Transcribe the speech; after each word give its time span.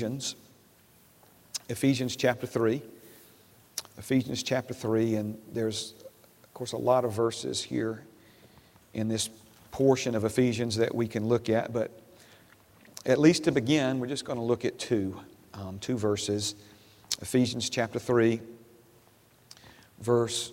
Ephesians, 0.00 0.34
Ephesians 1.68 2.16
chapter 2.16 2.46
3. 2.46 2.80
Ephesians 3.98 4.42
chapter 4.42 4.72
3, 4.72 5.16
and 5.16 5.38
there's, 5.52 5.92
of 6.42 6.54
course, 6.54 6.72
a 6.72 6.76
lot 6.78 7.04
of 7.04 7.12
verses 7.12 7.62
here 7.62 8.02
in 8.94 9.08
this 9.08 9.28
portion 9.72 10.14
of 10.14 10.24
Ephesians 10.24 10.76
that 10.76 10.94
we 10.94 11.06
can 11.06 11.26
look 11.26 11.50
at, 11.50 11.74
but 11.74 11.90
at 13.04 13.18
least 13.18 13.44
to 13.44 13.52
begin, 13.52 14.00
we're 14.00 14.06
just 14.06 14.24
going 14.24 14.38
to 14.38 14.42
look 14.42 14.64
at 14.64 14.78
two, 14.78 15.20
um, 15.52 15.78
two 15.80 15.98
verses. 15.98 16.54
Ephesians 17.20 17.68
chapter 17.68 17.98
3, 17.98 18.40
verse 20.00 20.50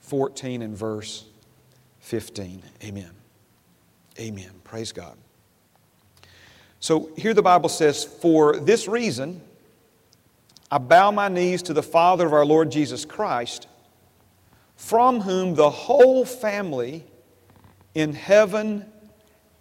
14 0.00 0.62
and 0.62 0.74
verse 0.74 1.26
15. 2.00 2.62
Amen. 2.82 3.10
Amen. 4.18 4.52
Praise 4.64 4.92
God. 4.92 5.18
So 6.82 7.10
here 7.16 7.32
the 7.32 7.42
Bible 7.42 7.68
says, 7.68 8.02
For 8.02 8.58
this 8.58 8.88
reason, 8.88 9.40
I 10.68 10.78
bow 10.78 11.12
my 11.12 11.28
knees 11.28 11.62
to 11.62 11.72
the 11.72 11.82
Father 11.82 12.26
of 12.26 12.32
our 12.32 12.44
Lord 12.44 12.72
Jesus 12.72 13.04
Christ, 13.04 13.68
from 14.76 15.20
whom 15.20 15.54
the 15.54 15.70
whole 15.70 16.24
family 16.24 17.04
in 17.94 18.14
heaven 18.14 18.84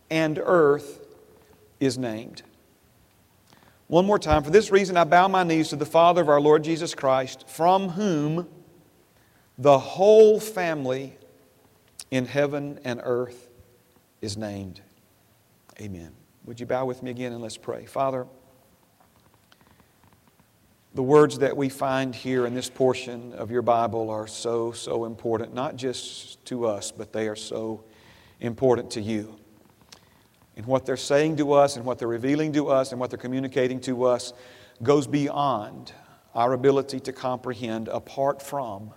and 0.10 0.42
earth 0.44 1.00
is 1.80 1.96
named. 1.96 2.42
One 3.86 4.08
more 4.08 4.18
time. 4.18 4.44
For 4.44 4.50
this 4.50 4.72
reason, 4.72 4.98
I 4.98 5.04
bow 5.04 5.28
my 5.28 5.44
knees 5.44 5.70
to 5.70 5.76
the 5.76 5.86
Father 5.86 6.24
of 6.24 6.30
our 6.30 6.42
Lord 6.42 6.64
Jesus 6.64 6.96
Christ, 6.96 7.48
from 7.48 7.90
whom 7.90 8.48
the 9.60 9.78
whole 9.78 10.40
family 10.40 11.14
in 12.10 12.26
heaven 12.26 12.80
and 12.84 13.00
earth 13.04 13.48
is 14.22 14.38
named. 14.38 14.82
Amen. 15.80 16.21
Would 16.46 16.60
you 16.60 16.66
bow 16.66 16.86
with 16.86 17.04
me 17.04 17.12
again 17.12 17.34
and 17.34 17.42
let's 17.42 17.58
pray? 17.58 17.86
Father, 17.86 18.26
the 20.94 21.04
words 21.04 21.40
that 21.40 21.56
we 21.56 21.70
find 21.70 22.16
here 22.16 22.46
in 22.46 22.54
this 22.54 22.70
portion 22.70 23.34
of 23.34 23.52
your 23.52 23.62
Bible 23.62 24.10
are 24.10 24.28
so, 24.28 24.72
so 24.72 25.06
important, 25.06 25.54
not 25.54 25.76
just 25.76 26.44
to 26.46 26.66
us, 26.66 26.92
but 26.92 27.14
they 27.14 27.28
are 27.28 27.36
so 27.36 27.84
important 28.40 28.92
to 28.92 29.02
you. 29.02 29.38
And 30.58 30.66
what 30.66 30.86
they're 30.86 30.98
saying 30.98 31.38
to 31.38 31.54
us 31.54 31.78
and 31.78 31.86
what 31.86 32.00
they're 32.00 32.08
revealing 32.08 32.52
to 32.54 32.70
us 32.70 32.92
and 32.92 33.00
what 33.00 33.10
they're 33.10 33.20
communicating 33.20 33.80
to 33.82 34.04
us 34.04 34.34
goes 34.84 35.08
beyond 35.08 35.94
our 36.34 36.54
ability 36.54 37.00
to 37.02 37.14
comprehend 37.14 37.88
apart 37.88 38.42
from 38.42 38.92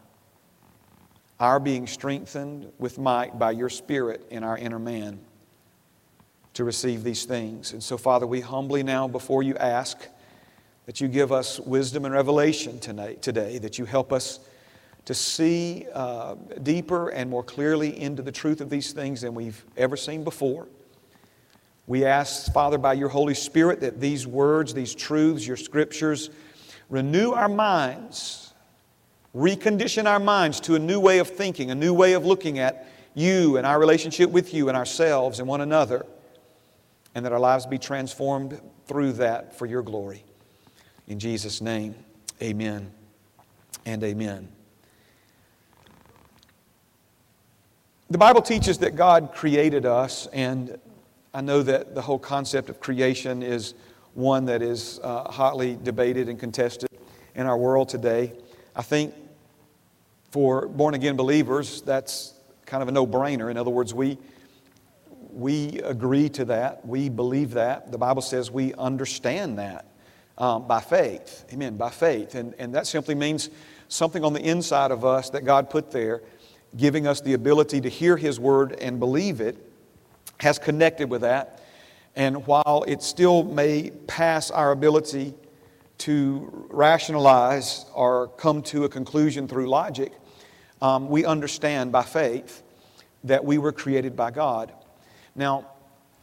our 1.39 1.61
being 1.61 1.87
strengthened 1.87 2.73
with 2.79 2.99
might 2.99 3.39
by 3.39 3.51
your 3.51 3.69
Spirit 3.69 4.27
in 4.31 4.43
our 4.43 4.57
inner 4.57 4.79
man 4.79 5.21
to 6.55 6.65
receive 6.65 7.05
these 7.05 7.25
things. 7.25 7.73
And 7.73 7.83
so, 7.83 7.99
Father, 7.99 8.27
we 8.27 8.41
humbly 8.41 8.83
now 8.83 9.07
before 9.07 9.43
you 9.43 9.57
ask 9.57 10.09
that 10.87 11.01
you 11.01 11.09
give 11.09 11.33
us 11.33 11.59
wisdom 11.61 12.05
and 12.05 12.15
revelation 12.15 12.79
tonight, 12.79 13.23
today, 13.23 13.59
that 13.59 13.79
you 13.79 13.85
help 13.85 14.13
us 14.13 14.41
to 15.05 15.15
see 15.15 15.87
uh, 15.93 16.35
deeper 16.63 17.11
and 17.11 17.29
more 17.29 17.43
clearly 17.43 18.01
into 18.01 18.23
the 18.23 18.33
truth 18.33 18.61
of 18.61 18.71
these 18.71 18.93
things 18.93 19.21
than 19.21 19.35
we've 19.35 19.65
ever 19.77 19.97
seen 19.97 20.25
before. 20.25 20.67
We 21.87 22.07
ask, 22.07 22.51
Father, 22.53 22.79
by 22.79 22.95
your 22.95 23.11
Holy 23.11 23.35
Spirit, 23.35 23.81
that 23.81 24.01
these 24.01 24.27
words, 24.27 24.73
these 24.73 24.95
truths, 24.95 25.47
your 25.47 25.59
scriptures, 25.59 26.31
renew 26.89 27.33
our 27.33 27.49
minds, 27.49 28.55
recondition 29.37 30.07
our 30.07 30.21
minds 30.21 30.61
to 30.61 30.77
a 30.77 30.79
new 30.79 31.01
way 31.01 31.19
of 31.19 31.29
thinking, 31.29 31.71
a 31.71 31.75
new 31.75 31.93
way 31.93 32.15
of 32.15 32.25
looking 32.25 32.59
at 32.59 32.89
you 33.15 33.59
and 33.59 33.67
our 33.67 33.79
relationship 33.79 34.31
with 34.31 34.55
you 34.55 34.69
and 34.69 34.77
ourselves 34.77 35.41
and 35.41 35.49
one 35.49 35.61
another, 35.61 36.07
and 37.15 37.25
that 37.25 37.33
our 37.33 37.41
lives 37.41 37.67
be 37.67 37.79
transformed 37.79 38.61
through 38.87 39.13
that 39.13 39.57
for 39.57 39.67
your 39.67 39.83
glory. 39.83 40.25
In 41.07 41.19
Jesus' 41.19 41.61
name, 41.61 41.95
amen 42.43 42.91
and 43.87 44.03
amen. 44.03 44.49
The 48.11 48.19
Bible 48.19 48.43
teaches 48.43 48.79
that 48.79 48.97
God 48.97 49.33
created 49.35 49.87
us, 49.87 50.27
and 50.29 50.79
I 51.33 51.41
know 51.41 51.63
that 51.63 51.95
the 51.95 52.03
whole 52.03 52.19
concept 52.19 52.69
of 52.69 52.81
creation 52.81 53.43
is 53.43 53.75
one 54.13 54.45
that 54.45 54.63
is 54.63 55.01
uh, 55.03 55.31
hotly 55.31 55.77
debated 55.83 56.29
and 56.29 56.39
contested 56.39 56.89
in 57.35 57.47
our 57.47 57.57
world 57.57 57.89
today. 57.89 58.33
I 58.77 58.83
think 58.83 59.15
for 60.31 60.69
born 60.69 60.95
again 60.95 61.17
believers, 61.17 61.83
that's 61.83 62.35
kind 62.67 62.83
of 62.83 62.89
a 62.89 62.93
no 62.93 63.07
brainer. 63.07 63.51
In 63.51 63.57
other 63.57 63.71
words, 63.71 63.93
we, 63.93 64.19
we 65.35 65.81
agree 65.81 66.29
to 66.31 66.45
that, 66.47 66.87
we 66.87 67.09
believe 67.09 67.53
that. 67.53 67.91
The 67.91 67.99
Bible 67.99 68.23
says 68.23 68.51
we 68.51 68.73
understand 68.75 69.59
that 69.59 69.87
um, 70.39 70.67
by 70.67 70.81
faith. 70.81 71.45
Amen, 71.53 71.77
by 71.77 71.91
faith. 71.91 72.35
And, 72.35 72.55
and 72.59 72.75
that 72.75 72.87
simply 72.87 73.15
means 73.15 73.51
something 73.89 74.25
on 74.25 74.33
the 74.33 74.41
inside 74.41 74.91
of 74.91 75.05
us 75.05 75.31
that 75.31 75.45
God 75.45 75.71
put 75.71 75.91
there, 75.91 76.23
giving 76.77 77.07
us 77.07 77.21
the 77.21 77.35
ability 77.35 77.81
to 77.83 77.89
hear 77.89 78.17
His 78.17 78.41
word 78.41 78.73
and 78.81 78.99
believe 78.99 79.41
it, 79.41 79.57
has 80.41 80.59
connected 80.59 81.11
with 81.11 81.23
that. 81.23 81.63
And 82.17 82.47
while 82.47 82.85
it 82.87 83.03
still 83.03 83.43
may 83.43 83.91
pass 84.07 84.51
our 84.51 84.71
ability 84.71 85.35
to 85.99 86.67
rationalize 86.71 87.87
or 87.95 88.29
come 88.29 88.63
to 88.63 88.85
a 88.85 88.89
conclusion 88.89 89.49
through 89.49 89.69
logic, 89.69 90.13
um, 90.83 91.09
we 91.09 91.25
understand 91.25 91.93
by 91.93 92.03
faith 92.03 92.63
that 93.25 93.45
we 93.45 93.59
were 93.59 93.73
created 93.73 94.15
by 94.15 94.31
God. 94.31 94.73
Now, 95.35 95.67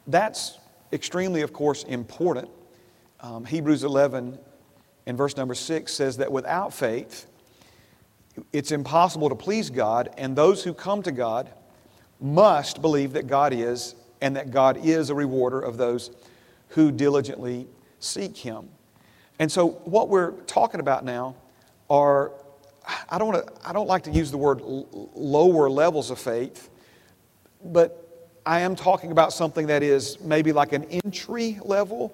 that's 0.07 0.57
extremely, 0.91 1.41
of 1.41 1.53
course, 1.53 1.83
important 1.83 2.49
um, 3.21 3.45
Hebrews 3.45 3.83
11 3.83 4.37
and 5.05 5.17
verse 5.17 5.37
number 5.37 5.53
6 5.53 5.93
says 5.93 6.17
that 6.17 6.31
without 6.31 6.73
faith, 6.73 7.27
it's 8.51 8.71
impossible 8.71 9.29
to 9.29 9.35
please 9.35 9.69
God, 9.69 10.09
and 10.17 10.35
those 10.35 10.63
who 10.63 10.73
come 10.73 11.03
to 11.03 11.11
God 11.11 11.49
must 12.19 12.81
believe 12.81 13.13
that 13.13 13.27
God 13.27 13.53
is, 13.53 13.95
and 14.21 14.35
that 14.35 14.51
God 14.51 14.77
is 14.83 15.09
a 15.09 15.15
rewarder 15.15 15.59
of 15.59 15.77
those 15.77 16.11
who 16.69 16.91
diligently 16.91 17.67
seek 17.99 18.37
Him. 18.37 18.69
And 19.37 19.51
so, 19.51 19.69
what 19.85 20.09
we're 20.09 20.31
talking 20.41 20.79
about 20.79 21.03
now 21.03 21.35
are, 21.89 22.31
I 23.09 23.17
don't, 23.17 23.33
wanna, 23.33 23.45
I 23.63 23.73
don't 23.73 23.87
like 23.87 24.03
to 24.03 24.11
use 24.11 24.31
the 24.31 24.37
word 24.37 24.61
lower 24.63 25.69
levels 25.69 26.09
of 26.09 26.19
faith, 26.19 26.69
but 27.63 28.10
I 28.45 28.61
am 28.61 28.75
talking 28.75 29.11
about 29.11 29.33
something 29.33 29.67
that 29.67 29.83
is 29.83 30.19
maybe 30.21 30.51
like 30.51 30.73
an 30.73 30.83
entry 30.85 31.59
level 31.63 32.13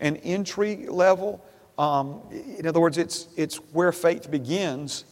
an 0.00 0.16
entry 0.18 0.86
level. 0.86 1.44
Um, 1.76 2.22
in 2.30 2.66
other 2.66 2.80
words, 2.80 2.98
it's, 2.98 3.28
it's 3.36 3.56
where 3.72 3.92
faith 3.92 4.30
begins, 4.30 5.04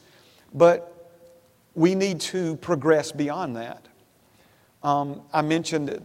but 0.53 0.93
we 1.75 1.95
need 1.95 2.21
to 2.23 2.57
progress 2.57 3.13
beyond 3.13 3.57
that. 3.57 3.87
Um, 4.83 5.23
I 5.33 5.43
mentioned 5.43 6.01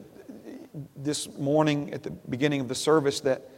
this 0.96 1.30
morning 1.38 1.94
at 1.94 2.04
the 2.04 2.12
beginning 2.12 2.62
of 2.62 2.68
the 2.68 2.76
service 2.76 3.20
that 3.22 3.50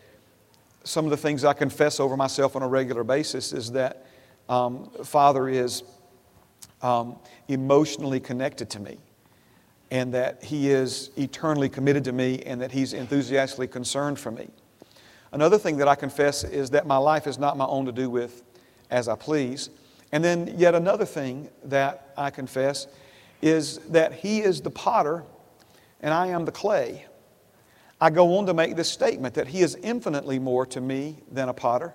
some 0.83 1.05
of 1.05 1.11
the 1.11 1.17
things 1.17 1.45
I 1.45 1.53
confess 1.53 1.99
over 1.99 2.17
myself 2.17 2.55
on 2.55 2.61
a 2.61 2.67
regular 2.67 3.03
basis 3.03 3.53
is 3.53 3.71
that 3.71 4.05
um, 4.49 4.89
Father 5.03 5.47
is 5.47 5.83
um, 6.81 7.17
emotionally 7.47 8.19
connected 8.19 8.69
to 8.71 8.79
me, 8.79 8.97
and 9.93 10.11
that 10.15 10.43
He 10.43 10.71
is 10.71 11.11
eternally 11.17 11.69
committed 11.69 12.03
to 12.05 12.11
me, 12.11 12.41
and 12.47 12.59
that 12.59 12.71
He's 12.71 12.93
enthusiastically 12.93 13.67
concerned 13.67 14.17
for 14.17 14.31
me. 14.31 14.49
Another 15.31 15.59
thing 15.59 15.77
that 15.77 15.87
I 15.87 15.93
confess 15.93 16.43
is 16.43 16.71
that 16.71 16.87
my 16.87 16.97
life 16.97 17.27
is 17.27 17.37
not 17.37 17.57
my 17.57 17.65
own 17.65 17.85
to 17.85 17.91
do 17.91 18.09
with 18.09 18.41
as 18.89 19.07
I 19.07 19.15
please. 19.15 19.69
And 20.11 20.23
then, 20.23 20.55
yet 20.57 20.73
another 20.73 21.05
thing 21.05 21.47
that 21.65 22.11
I 22.17 22.31
confess 22.31 22.87
is 23.43 23.77
that 23.89 24.13
He 24.13 24.39
is 24.39 24.61
the 24.61 24.71
potter 24.71 25.25
and 26.01 26.11
I 26.11 26.27
am 26.27 26.45
the 26.45 26.51
clay. 26.51 27.05
I 28.01 28.09
go 28.09 28.37
on 28.37 28.47
to 28.47 28.53
make 28.55 28.75
this 28.75 28.89
statement 28.89 29.35
that 29.35 29.47
He 29.47 29.61
is 29.61 29.75
infinitely 29.75 30.39
more 30.39 30.65
to 30.65 30.81
me 30.81 31.17
than 31.31 31.49
a 31.49 31.53
potter, 31.53 31.93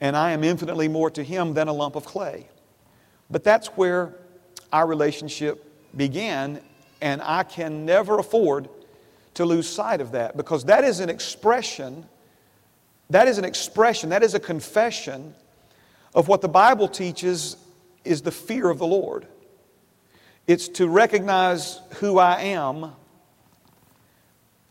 and 0.00 0.16
I 0.16 0.32
am 0.32 0.42
infinitely 0.42 0.88
more 0.88 1.10
to 1.12 1.22
Him 1.22 1.54
than 1.54 1.68
a 1.68 1.72
lump 1.72 1.94
of 1.94 2.04
clay. 2.04 2.48
But 3.30 3.44
that's 3.44 3.68
where 3.68 4.16
our 4.72 4.86
relationship 4.86 5.64
began, 5.96 6.60
and 7.00 7.22
I 7.22 7.42
can 7.42 7.84
never 7.84 8.18
afford 8.18 8.68
to 9.34 9.44
lose 9.44 9.68
sight 9.68 10.00
of 10.00 10.12
that 10.12 10.36
because 10.36 10.64
that 10.64 10.84
is 10.84 11.00
an 11.00 11.08
expression 11.08 12.06
that 13.10 13.28
is 13.28 13.38
an 13.38 13.44
expression, 13.44 14.10
that 14.10 14.22
is 14.22 14.34
a 14.34 14.40
confession 14.40 15.34
of 16.14 16.28
what 16.28 16.40
the 16.40 16.48
Bible 16.48 16.88
teaches 16.88 17.56
is 18.04 18.22
the 18.22 18.30
fear 18.30 18.68
of 18.68 18.78
the 18.78 18.86
Lord. 18.86 19.26
It's 20.46 20.68
to 20.68 20.88
recognize 20.88 21.80
who 21.96 22.18
I 22.18 22.40
am. 22.40 22.92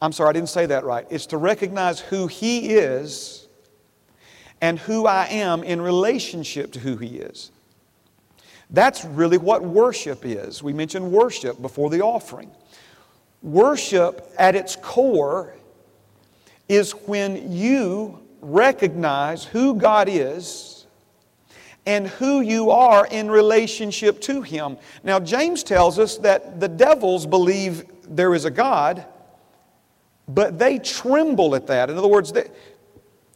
I'm 0.01 0.11
sorry, 0.11 0.29
I 0.29 0.33
didn't 0.33 0.49
say 0.49 0.67
that 0.67 0.83
right. 0.85 1.07
It's 1.09 1.27
to 1.27 1.37
recognize 1.37 1.99
who 1.99 2.27
He 2.27 2.73
is 2.73 3.47
and 4.61 4.77
who 4.79 5.05
I 5.05 5.27
am 5.27 5.63
in 5.63 5.81
relationship 5.81 6.71
to 6.73 6.79
who 6.79 6.97
He 6.97 7.17
is. 7.17 7.51
That's 8.69 9.05
really 9.05 9.37
what 9.37 9.63
worship 9.63 10.25
is. 10.25 10.61
We 10.61 10.73
mentioned 10.73 11.11
worship 11.11 11.61
before 11.61 11.89
the 11.89 12.01
offering. 12.01 12.51
Worship 13.41 14.29
at 14.37 14.55
its 14.55 14.75
core 14.75 15.53
is 16.67 16.91
when 16.91 17.51
you 17.51 18.19
recognize 18.41 19.45
who 19.45 19.75
God 19.75 20.09
is 20.09 20.85
and 21.85 22.07
who 22.07 22.41
you 22.41 22.69
are 22.69 23.07
in 23.07 23.31
relationship 23.31 24.19
to 24.21 24.41
Him. 24.41 24.77
Now, 25.03 25.19
James 25.19 25.63
tells 25.63 25.97
us 25.97 26.17
that 26.17 26.59
the 26.59 26.67
devils 26.67 27.25
believe 27.25 27.85
there 28.03 28.35
is 28.35 28.43
a 28.43 28.51
God, 28.51 29.05
but 30.27 30.59
they 30.59 30.79
tremble 30.79 31.55
at 31.55 31.67
that. 31.67 31.89
In 31.89 31.97
other 31.97 32.09
words, 32.09 32.33
they, 32.33 32.49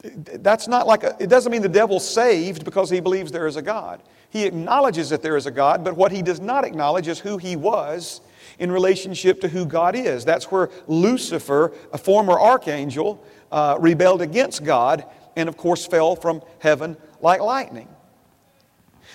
that's 0.03 0.67
not 0.67 0.85
like 0.87 1.03
a, 1.03 1.15
it 1.19 1.29
doesn't 1.29 1.51
mean 1.51 1.61
the 1.61 1.69
devil's 1.69 2.07
saved 2.07 2.65
because 2.65 2.89
he 2.89 2.99
believes 2.99 3.31
there 3.31 3.47
is 3.47 3.55
a 3.55 3.61
God. 3.61 4.01
He 4.31 4.45
acknowledges 4.45 5.09
that 5.09 5.21
there 5.21 5.37
is 5.37 5.45
a 5.45 5.51
God, 5.51 5.83
but 5.83 5.95
what 5.95 6.11
he 6.11 6.21
does 6.21 6.39
not 6.39 6.63
acknowledge 6.63 7.07
is 7.07 7.19
who 7.19 7.37
he 7.37 7.55
was 7.55 8.21
in 8.59 8.71
relationship 8.71 9.41
to 9.41 9.47
who 9.47 9.65
God 9.65 9.95
is. 9.95 10.25
That's 10.25 10.51
where 10.51 10.69
Lucifer, 10.87 11.73
a 11.93 11.97
former 11.97 12.39
archangel, 12.39 13.23
uh, 13.51 13.77
rebelled 13.79 14.21
against 14.21 14.63
God 14.63 15.05
and, 15.35 15.49
of 15.49 15.57
course, 15.57 15.85
fell 15.85 16.15
from 16.15 16.41
heaven 16.59 16.95
like 17.21 17.41
lightning. 17.41 17.87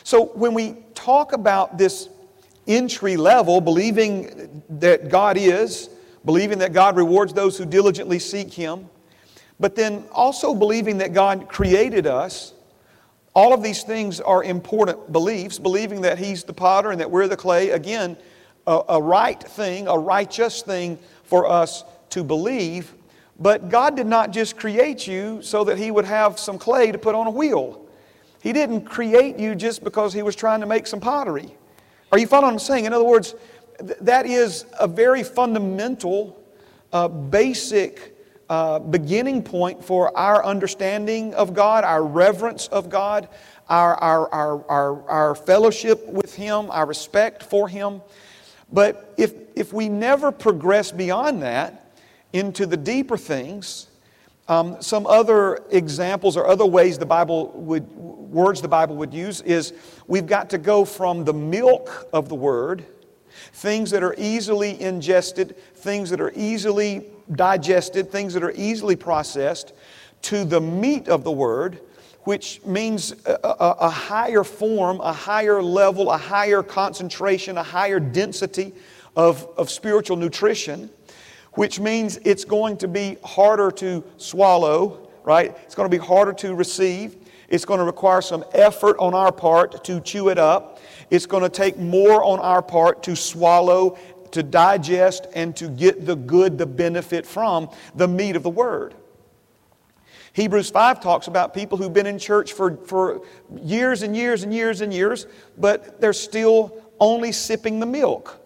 So 0.04 0.26
when 0.26 0.54
we 0.54 0.76
talk 0.94 1.32
about 1.32 1.78
this 1.78 2.08
entry 2.66 3.16
level, 3.16 3.60
believing 3.60 4.62
that 4.68 5.08
God 5.08 5.36
is, 5.36 5.88
believing 6.24 6.58
that 6.58 6.72
God 6.72 6.96
rewards 6.96 7.32
those 7.32 7.56
who 7.56 7.64
diligently 7.64 8.18
seek 8.18 8.52
Him, 8.52 8.88
but 9.58 9.74
then 9.74 10.04
also 10.12 10.54
believing 10.54 10.98
that 10.98 11.14
God 11.14 11.48
created 11.48 12.06
us. 12.06 12.52
All 13.36 13.52
of 13.52 13.62
these 13.62 13.82
things 13.82 14.18
are 14.18 14.42
important 14.42 15.12
beliefs, 15.12 15.58
believing 15.58 16.00
that 16.00 16.18
He's 16.18 16.42
the 16.42 16.54
potter 16.54 16.90
and 16.90 16.98
that 17.02 17.10
we're 17.10 17.28
the 17.28 17.36
clay. 17.36 17.68
Again, 17.68 18.16
a, 18.66 18.80
a 18.88 19.02
right 19.02 19.38
thing, 19.38 19.88
a 19.88 19.98
righteous 19.98 20.62
thing 20.62 20.98
for 21.22 21.46
us 21.46 21.84
to 22.08 22.24
believe. 22.24 22.94
But 23.38 23.68
God 23.68 23.94
did 23.94 24.06
not 24.06 24.30
just 24.30 24.56
create 24.56 25.06
you 25.06 25.42
so 25.42 25.64
that 25.64 25.76
He 25.76 25.90
would 25.90 26.06
have 26.06 26.38
some 26.38 26.58
clay 26.58 26.90
to 26.90 26.96
put 26.96 27.14
on 27.14 27.26
a 27.26 27.30
wheel. 27.30 27.86
He 28.42 28.54
didn't 28.54 28.86
create 28.86 29.38
you 29.38 29.54
just 29.54 29.84
because 29.84 30.14
He 30.14 30.22
was 30.22 30.34
trying 30.34 30.60
to 30.60 30.66
make 30.66 30.86
some 30.86 31.00
pottery. 31.00 31.54
Are 32.12 32.18
you 32.18 32.26
following 32.26 32.46
what 32.46 32.52
I'm 32.54 32.58
saying? 32.58 32.86
In 32.86 32.94
other 32.94 33.04
words, 33.04 33.34
th- 33.78 33.98
that 34.00 34.24
is 34.24 34.64
a 34.80 34.88
very 34.88 35.22
fundamental, 35.22 36.42
uh, 36.90 37.08
basic 37.08 38.15
uh, 38.48 38.78
beginning 38.78 39.42
point 39.42 39.84
for 39.84 40.16
our 40.16 40.44
understanding 40.44 41.34
of 41.34 41.54
God, 41.54 41.84
our 41.84 42.04
reverence 42.04 42.68
of 42.68 42.88
God, 42.88 43.28
our, 43.68 43.94
our, 43.96 44.28
our, 44.32 44.70
our, 44.70 45.10
our 45.10 45.34
fellowship 45.34 46.06
with 46.06 46.34
Him, 46.34 46.70
our 46.70 46.86
respect 46.86 47.42
for 47.42 47.68
Him. 47.68 48.02
But 48.72 49.14
if, 49.16 49.34
if 49.54 49.72
we 49.72 49.88
never 49.88 50.32
progress 50.32 50.92
beyond 50.92 51.42
that 51.42 51.92
into 52.32 52.66
the 52.66 52.76
deeper 52.76 53.16
things, 53.16 53.88
um, 54.48 54.80
some 54.80 55.06
other 55.06 55.64
examples 55.70 56.36
or 56.36 56.46
other 56.46 56.66
ways 56.66 56.98
the 56.98 57.06
Bible 57.06 57.50
would, 57.54 57.90
words 57.96 58.60
the 58.60 58.68
Bible 58.68 58.96
would 58.96 59.12
use 59.12 59.40
is 59.40 59.72
we've 60.06 60.26
got 60.26 60.50
to 60.50 60.58
go 60.58 60.84
from 60.84 61.24
the 61.24 61.34
milk 61.34 62.08
of 62.12 62.28
the 62.28 62.34
Word, 62.36 62.84
things 63.52 63.90
that 63.90 64.02
are 64.02 64.14
easily 64.18 64.80
ingested, 64.80 65.56
things 65.74 66.10
that 66.10 66.20
are 66.20 66.32
easily 66.34 67.06
digested, 67.32 68.10
things 68.10 68.34
that 68.34 68.42
are 68.42 68.52
easily 68.52 68.96
processed, 68.96 69.72
to 70.22 70.44
the 70.44 70.60
meat 70.60 71.08
of 71.08 71.24
the 71.24 71.32
Word, 71.32 71.80
which 72.24 72.60
means 72.64 73.14
a, 73.24 73.38
a, 73.44 73.76
a, 73.80 73.88
higher 73.88 74.42
form, 74.42 75.00
a 75.00 75.12
higher 75.12 75.62
level, 75.62 76.10
a 76.10 76.18
higher 76.18 76.62
concentration, 76.62 77.56
a 77.56 77.62
higher 77.62 78.00
density 78.00 78.72
of, 79.14 79.48
of 79.56 79.70
spiritual 79.70 80.16
nutrition, 80.16 80.90
which 81.52 81.78
means 81.78 82.18
it's 82.24 82.44
going 82.44 82.76
to 82.78 82.88
be 82.88 83.16
harder 83.24 83.70
to 83.70 84.02
swallow, 84.16 85.08
right? 85.22 85.56
It's 85.64 85.74
going 85.74 85.88
to 85.88 85.96
be 85.96 86.04
harder 86.04 86.32
to 86.34 86.54
receive. 86.54 87.16
It's 87.48 87.64
going 87.64 87.78
to 87.78 87.84
require 87.84 88.20
some 88.20 88.44
effort 88.52 88.96
on 88.98 89.14
our 89.14 89.30
part 89.30 89.84
to 89.84 90.00
chew 90.00 90.28
it 90.28 90.38
up. 90.38 90.75
It's 91.10 91.26
going 91.26 91.42
to 91.42 91.48
take 91.48 91.78
more 91.78 92.22
on 92.24 92.40
our 92.40 92.62
part 92.62 93.02
to 93.04 93.14
swallow 93.14 93.96
to 94.32 94.42
digest 94.42 95.26
and 95.34 95.56
to 95.56 95.68
get 95.68 96.04
the 96.04 96.16
good, 96.16 96.58
the 96.58 96.66
benefit 96.66 97.26
from 97.26 97.70
the 97.94 98.06
meat 98.06 98.36
of 98.36 98.42
the 98.42 98.50
Word. 98.50 98.94
Hebrews 100.34 100.68
5 100.68 101.00
talks 101.00 101.28
about 101.28 101.54
people 101.54 101.78
who've 101.78 101.92
been 101.92 102.06
in 102.06 102.18
church 102.18 102.52
for, 102.52 102.76
for 102.76 103.22
years 103.62 104.02
and 104.02 104.14
years 104.14 104.42
and 104.42 104.52
years 104.52 104.82
and 104.82 104.92
years, 104.92 105.26
but 105.56 106.00
they're 106.00 106.12
still 106.12 106.82
only 107.00 107.32
sipping 107.32 107.80
the 107.80 107.86
milk. 107.86 108.38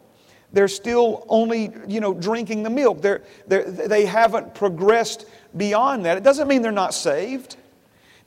They're 0.52 0.68
still 0.68 1.24
only, 1.28 1.72
you 1.88 2.00
know, 2.00 2.14
drinking 2.14 2.62
the 2.62 2.70
milk. 2.70 3.02
They're, 3.02 3.22
they're, 3.48 3.68
they 3.68 4.04
haven't 4.04 4.54
progressed 4.54 5.26
beyond 5.56 6.04
that. 6.04 6.16
It 6.16 6.22
doesn't 6.22 6.46
mean 6.46 6.62
they're 6.62 6.70
not 6.70 6.94
saved. 6.94 7.56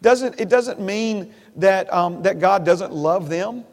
Doesn't, 0.01 0.39
it 0.39 0.49
doesn't 0.49 0.81
mean 0.81 1.33
that, 1.55 1.91
um, 1.93 2.23
that 2.23 2.39
God 2.39 2.65
doesn't 2.65 2.91
love 2.91 3.29
them. 3.29 3.63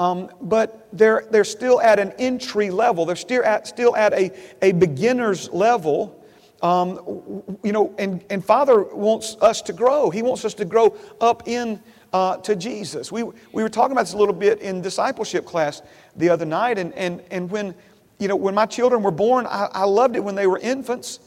Um, 0.00 0.30
but 0.40 0.88
they're, 0.94 1.26
they're 1.30 1.44
still 1.44 1.78
at 1.82 1.98
an 1.98 2.14
entry 2.18 2.70
level. 2.70 3.04
They're 3.04 3.16
still 3.16 3.44
at, 3.44 3.66
still 3.66 3.94
at 3.94 4.14
a, 4.14 4.32
a 4.62 4.72
beginner's 4.72 5.50
level. 5.50 6.24
Um, 6.62 7.42
you 7.62 7.72
know, 7.72 7.94
and, 7.98 8.24
and 8.30 8.42
Father 8.42 8.82
wants 8.82 9.36
us 9.42 9.60
to 9.62 9.74
grow. 9.74 10.08
He 10.08 10.22
wants 10.22 10.46
us 10.46 10.54
to 10.54 10.64
grow 10.64 10.96
up 11.20 11.46
in 11.46 11.82
uh, 12.14 12.38
to 12.38 12.56
Jesus. 12.56 13.12
We, 13.12 13.24
we 13.52 13.62
were 13.62 13.68
talking 13.68 13.92
about 13.92 14.06
this 14.06 14.14
a 14.14 14.16
little 14.16 14.34
bit 14.34 14.62
in 14.62 14.80
discipleship 14.80 15.44
class 15.44 15.82
the 16.16 16.30
other 16.30 16.46
night, 16.46 16.78
and, 16.78 16.94
and, 16.94 17.22
and 17.30 17.50
when, 17.50 17.74
you 18.18 18.26
know, 18.26 18.36
when 18.36 18.54
my 18.54 18.66
children 18.66 19.02
were 19.02 19.10
born, 19.10 19.46
I, 19.46 19.68
I 19.70 19.84
loved 19.84 20.16
it 20.16 20.24
when 20.24 20.34
they 20.34 20.46
were 20.46 20.58
infants, 20.58 21.20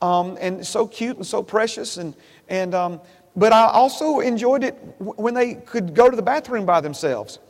um, 0.00 0.38
and 0.40 0.64
so 0.64 0.86
cute 0.86 1.16
and 1.16 1.26
so 1.26 1.42
precious, 1.42 1.96
and, 1.96 2.14
and, 2.48 2.72
um, 2.72 3.00
but 3.34 3.52
I 3.52 3.66
also 3.66 4.20
enjoyed 4.20 4.62
it 4.62 4.74
when 4.98 5.34
they 5.34 5.54
could 5.54 5.92
go 5.92 6.08
to 6.08 6.16
the 6.16 6.22
bathroom 6.22 6.64
by 6.64 6.80
themselves. 6.80 7.40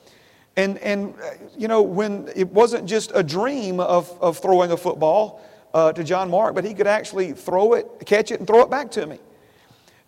And, 0.57 0.79
and 0.79 1.15
you 1.57 1.69
know, 1.69 1.83
when 1.83 2.29
it 2.37 2.49
wasn't 2.49 2.87
just 2.87 3.11
a 3.15 3.23
dream 3.23 3.81
of, 3.81 4.11
of 4.21 4.39
throwing 4.39 4.71
a 4.73 4.77
football 4.77 5.41
uh, 5.73 5.93
to 5.93 6.05
John 6.05 6.31
Mark, 6.31 6.55
but 6.55 6.65
he 6.65 6.75
could 6.75 6.87
actually 6.87 7.33
throw 7.33 7.73
it, 7.75 7.87
catch 8.05 8.31
it, 8.31 8.39
and 8.39 8.47
throw 8.47 8.61
it 8.61 8.71
back 8.71 8.91
to 8.93 9.07
me. 9.07 9.19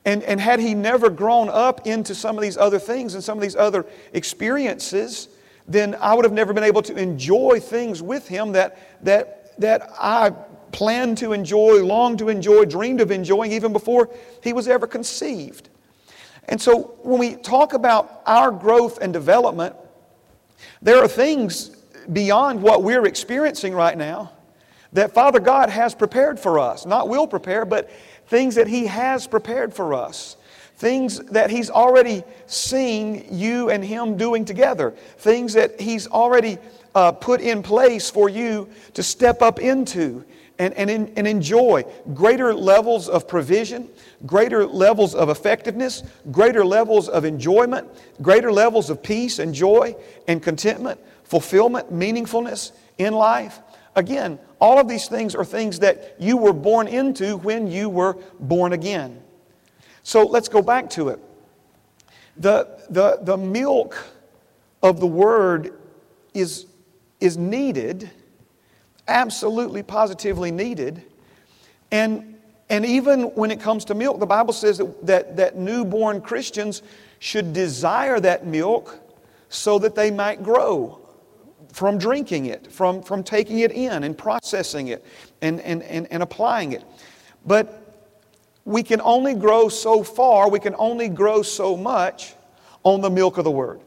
And, 0.04 0.22
and 0.24 0.38
had 0.38 0.60
he 0.60 0.74
never 0.74 1.08
grown 1.08 1.48
up 1.48 1.86
into 1.86 2.14
some 2.14 2.36
of 2.36 2.42
these 2.42 2.58
other 2.58 2.78
things 2.78 3.14
and 3.14 3.24
some 3.24 3.38
of 3.38 3.42
these 3.42 3.56
other 3.56 3.86
experiences, 4.12 5.28
then 5.66 5.96
I 5.98 6.14
would 6.14 6.26
have 6.26 6.32
never 6.34 6.52
been 6.52 6.64
able 6.64 6.82
to 6.82 6.96
enjoy 6.96 7.58
things 7.60 8.02
with 8.02 8.28
him 8.28 8.52
that, 8.52 8.78
that, 9.02 9.58
that 9.58 9.90
I 9.98 10.30
planned 10.72 11.16
to 11.18 11.32
enjoy, 11.32 11.82
longed 11.82 12.18
to 12.18 12.28
enjoy, 12.28 12.66
dreamed 12.66 13.00
of 13.00 13.10
enjoying 13.10 13.52
even 13.52 13.72
before 13.72 14.10
he 14.42 14.52
was 14.52 14.68
ever 14.68 14.86
conceived. 14.86 15.70
And 16.48 16.60
so 16.60 16.96
when 17.02 17.18
we 17.18 17.36
talk 17.36 17.72
about 17.72 18.22
our 18.26 18.50
growth 18.50 18.98
and 19.00 19.10
development, 19.10 19.74
there 20.82 20.98
are 20.98 21.08
things 21.08 21.70
beyond 22.12 22.62
what 22.62 22.82
we're 22.82 23.06
experiencing 23.06 23.74
right 23.74 23.96
now 23.96 24.32
that 24.92 25.12
Father 25.12 25.40
God 25.40 25.70
has 25.70 25.94
prepared 25.94 26.38
for 26.38 26.58
us. 26.58 26.86
Not 26.86 27.08
will 27.08 27.26
prepare, 27.26 27.64
but 27.64 27.90
things 28.26 28.54
that 28.54 28.68
He 28.68 28.86
has 28.86 29.26
prepared 29.26 29.74
for 29.74 29.92
us. 29.92 30.36
Things 30.76 31.18
that 31.26 31.50
He's 31.50 31.70
already 31.70 32.22
seen 32.46 33.26
you 33.30 33.70
and 33.70 33.84
Him 33.84 34.16
doing 34.16 34.44
together. 34.44 34.92
Things 35.18 35.52
that 35.54 35.80
He's 35.80 36.06
already 36.06 36.58
uh, 36.94 37.12
put 37.12 37.40
in 37.40 37.62
place 37.62 38.08
for 38.08 38.28
you 38.28 38.68
to 38.94 39.02
step 39.02 39.42
up 39.42 39.58
into 39.58 40.24
and, 40.58 40.72
and, 40.74 40.90
and 40.90 41.26
enjoy 41.26 41.84
greater 42.14 42.54
levels 42.54 43.08
of 43.08 43.26
provision, 43.26 43.88
greater 44.24 44.66
levels 44.66 45.14
of 45.14 45.28
effectiveness, 45.28 46.02
greater 46.30 46.64
levels 46.64 47.08
of 47.08 47.24
enjoyment, 47.24 47.88
greater 48.22 48.52
levels 48.52 48.90
of 48.90 49.02
peace 49.02 49.38
and 49.38 49.54
joy 49.54 49.96
and 50.28 50.42
contentment, 50.42 51.00
fulfillment, 51.24 51.92
meaningfulness 51.92 52.72
in 52.98 53.14
life. 53.14 53.60
Again, 53.96 54.38
all 54.60 54.78
of 54.78 54.88
these 54.88 55.08
things 55.08 55.34
are 55.34 55.44
things 55.44 55.80
that 55.80 56.16
you 56.18 56.36
were 56.36 56.52
born 56.52 56.88
into 56.88 57.36
when 57.38 57.66
you 57.66 57.88
were 57.88 58.16
born 58.38 58.72
again. 58.72 59.22
So 60.02 60.24
let's 60.24 60.48
go 60.48 60.62
back 60.62 60.90
to 60.90 61.08
it. 61.08 61.20
The, 62.36 62.68
the, 62.90 63.18
the 63.22 63.36
milk 63.36 63.96
of 64.82 65.00
the 65.00 65.06
Word 65.06 65.78
is, 66.34 66.66
is 67.20 67.36
needed, 67.36 68.10
absolutely 69.08 69.82
positively 69.82 70.50
needed. 70.50 71.02
And 71.90 72.34
and 72.70 72.84
even 72.86 73.24
when 73.34 73.50
it 73.50 73.60
comes 73.60 73.84
to 73.86 73.94
milk, 73.94 74.18
the 74.18 74.26
Bible 74.26 74.52
says 74.52 74.78
that, 74.78 75.06
that, 75.06 75.36
that 75.36 75.56
newborn 75.56 76.20
Christians 76.20 76.82
should 77.18 77.52
desire 77.52 78.20
that 78.20 78.46
milk 78.46 78.98
so 79.48 79.78
that 79.78 79.94
they 79.94 80.10
might 80.10 80.42
grow 80.42 81.00
from 81.72 81.98
drinking 81.98 82.46
it, 82.46 82.70
from, 82.72 83.02
from 83.02 83.22
taking 83.22 83.58
it 83.60 83.72
in 83.72 84.04
and 84.04 84.16
processing 84.16 84.88
it 84.88 85.04
and, 85.42 85.60
and, 85.60 85.82
and, 85.82 86.10
and 86.10 86.22
applying 86.22 86.72
it. 86.72 86.84
But 87.44 87.80
we 88.64 88.82
can 88.82 89.00
only 89.02 89.34
grow 89.34 89.68
so 89.68 90.02
far, 90.02 90.48
we 90.48 90.60
can 90.60 90.74
only 90.78 91.08
grow 91.08 91.42
so 91.42 91.76
much 91.76 92.34
on 92.82 93.02
the 93.02 93.10
milk 93.10 93.36
of 93.36 93.44
the 93.44 93.50
Word. 93.50 93.80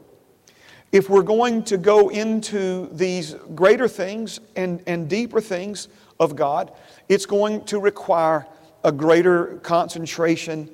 If 0.91 1.09
we're 1.09 1.21
going 1.21 1.63
to 1.63 1.77
go 1.77 2.09
into 2.09 2.89
these 2.93 3.35
greater 3.55 3.87
things 3.87 4.39
and, 4.55 4.81
and 4.87 5.09
deeper 5.09 5.41
things 5.41 5.89
of 6.19 6.35
God, 6.35 6.71
it's 7.09 7.25
going 7.25 7.65
to 7.65 7.79
require 7.79 8.47
a 8.83 8.91
greater 8.91 9.57
concentration 9.57 10.69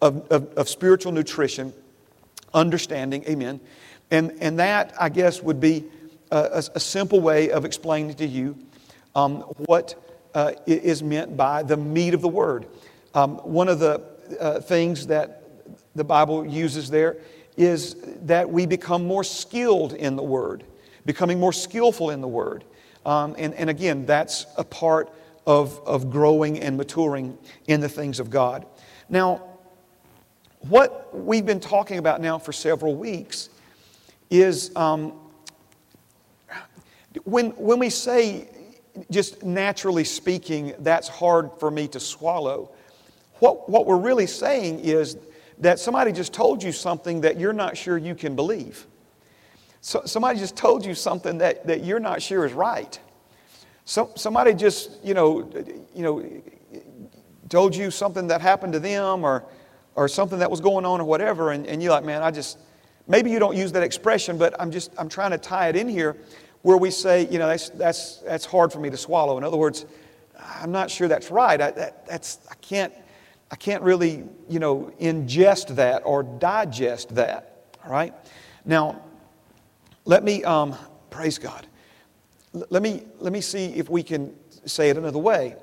of, 0.00 0.30
of, 0.30 0.52
of 0.54 0.68
spiritual 0.68 1.10
nutrition, 1.10 1.72
understanding, 2.54 3.24
amen. 3.28 3.60
And, 4.10 4.32
and 4.40 4.58
that, 4.60 4.94
I 5.00 5.08
guess, 5.08 5.42
would 5.42 5.60
be 5.60 5.84
a, 6.30 6.62
a, 6.74 6.80
simple 6.80 7.20
way 7.20 7.50
of 7.50 7.64
explaining 7.64 8.14
to 8.16 8.26
you 8.26 8.56
um, 9.14 9.38
what 9.66 9.94
uh, 10.34 10.52
is 10.66 11.02
meant 11.02 11.36
by 11.36 11.62
the 11.62 11.76
meat 11.76 12.14
of 12.14 12.20
the 12.20 12.28
Word. 12.28 12.66
Um, 13.14 13.38
one 13.38 13.68
of 13.68 13.78
the 13.78 14.02
uh, 14.38 14.60
things 14.60 15.06
that 15.08 15.42
the 15.94 16.04
Bible 16.04 16.46
uses 16.46 16.90
there 16.90 17.16
is 17.56 17.96
that 18.22 18.50
we 18.50 18.66
become 18.66 19.06
more 19.06 19.24
skilled 19.24 19.92
in 19.92 20.16
the 20.16 20.22
Word, 20.22 20.64
becoming 21.04 21.40
more 21.40 21.52
skillful 21.52 22.10
in 22.10 22.20
the 22.20 22.28
Word. 22.28 22.64
Um, 23.04 23.34
and, 23.38 23.54
and 23.54 23.70
again, 23.70 24.04
that's 24.04 24.46
a 24.56 24.64
part 24.64 25.10
of, 25.46 25.80
of 25.86 26.10
growing 26.10 26.58
and 26.60 26.76
maturing 26.76 27.38
in 27.66 27.80
the 27.80 27.88
things 27.88 28.20
of 28.20 28.30
God. 28.30 28.66
Now, 29.08 29.42
what 30.68 31.16
we've 31.16 31.46
been 31.46 31.60
talking 31.60 31.98
about 31.98 32.20
now 32.20 32.38
for 32.38 32.52
several 32.52 32.96
weeks 32.96 33.48
is 34.30 34.74
um, 34.74 35.12
when, 37.24 37.50
when 37.50 37.78
we 37.78 37.90
say, 37.90 38.48
just 39.10 39.42
naturally 39.44 40.04
speaking, 40.04 40.74
that's 40.80 41.06
hard 41.06 41.50
for 41.60 41.70
me 41.70 41.86
to 41.88 42.00
swallow, 42.00 42.70
what, 43.38 43.68
what 43.68 43.86
we're 43.86 43.98
really 43.98 44.26
saying 44.26 44.80
is 44.80 45.16
that 45.58 45.78
somebody 45.78 46.12
just 46.12 46.32
told 46.32 46.62
you 46.62 46.72
something 46.72 47.22
that 47.22 47.38
you're 47.38 47.52
not 47.52 47.76
sure 47.76 47.96
you 47.96 48.14
can 48.14 48.36
believe. 48.36 48.86
So, 49.80 50.02
somebody 50.04 50.38
just 50.38 50.56
told 50.56 50.84
you 50.84 50.94
something 50.94 51.38
that, 51.38 51.66
that 51.66 51.84
you're 51.84 52.00
not 52.00 52.20
sure 52.20 52.44
is 52.44 52.52
right. 52.52 52.98
So, 53.84 54.10
somebody 54.16 54.52
just, 54.52 54.90
you 55.04 55.14
know, 55.14 55.48
you 55.94 56.02
know, 56.02 56.42
told 57.48 57.76
you 57.76 57.90
something 57.90 58.26
that 58.28 58.40
happened 58.40 58.72
to 58.72 58.80
them 58.80 59.24
or, 59.24 59.44
or 59.94 60.08
something 60.08 60.40
that 60.40 60.50
was 60.50 60.60
going 60.60 60.84
on 60.84 61.00
or 61.00 61.04
whatever, 61.04 61.52
and, 61.52 61.66
and 61.66 61.82
you're 61.82 61.92
like, 61.92 62.04
man, 62.04 62.22
I 62.22 62.30
just, 62.30 62.58
maybe 63.06 63.30
you 63.30 63.38
don't 63.38 63.56
use 63.56 63.72
that 63.72 63.82
expression, 63.82 64.36
but 64.36 64.60
I'm 64.60 64.70
just, 64.70 64.92
I'm 64.98 65.08
trying 65.08 65.30
to 65.30 65.38
tie 65.38 65.68
it 65.68 65.76
in 65.76 65.88
here 65.88 66.16
where 66.62 66.76
we 66.76 66.90
say, 66.90 67.28
you 67.28 67.38
know, 67.38 67.46
that's, 67.46 67.70
that's, 67.70 68.16
that's 68.18 68.44
hard 68.44 68.72
for 68.72 68.80
me 68.80 68.90
to 68.90 68.96
swallow. 68.96 69.38
In 69.38 69.44
other 69.44 69.56
words, 69.56 69.86
I'm 70.36 70.72
not 70.72 70.90
sure 70.90 71.06
that's 71.06 71.30
right. 71.30 71.60
I, 71.60 71.70
that, 71.70 72.06
that's, 72.06 72.40
I 72.50 72.54
can't, 72.56 72.92
I 73.50 73.56
can't 73.56 73.82
really, 73.82 74.24
you 74.48 74.58
know, 74.58 74.92
ingest 75.00 75.76
that 75.76 76.02
or 76.04 76.22
digest 76.22 77.14
that. 77.14 77.66
All 77.84 77.92
right? 77.92 78.12
Now, 78.64 79.02
let 80.04 80.24
me, 80.24 80.42
um, 80.44 80.74
praise 81.10 81.38
God. 81.38 81.66
L- 82.54 82.66
let 82.70 82.82
me, 82.82 83.04
let 83.18 83.32
me 83.32 83.40
see 83.40 83.66
if 83.66 83.88
we 83.88 84.02
can 84.02 84.34
say 84.64 84.90
it 84.90 84.96
another 84.96 85.18
way. 85.18 85.56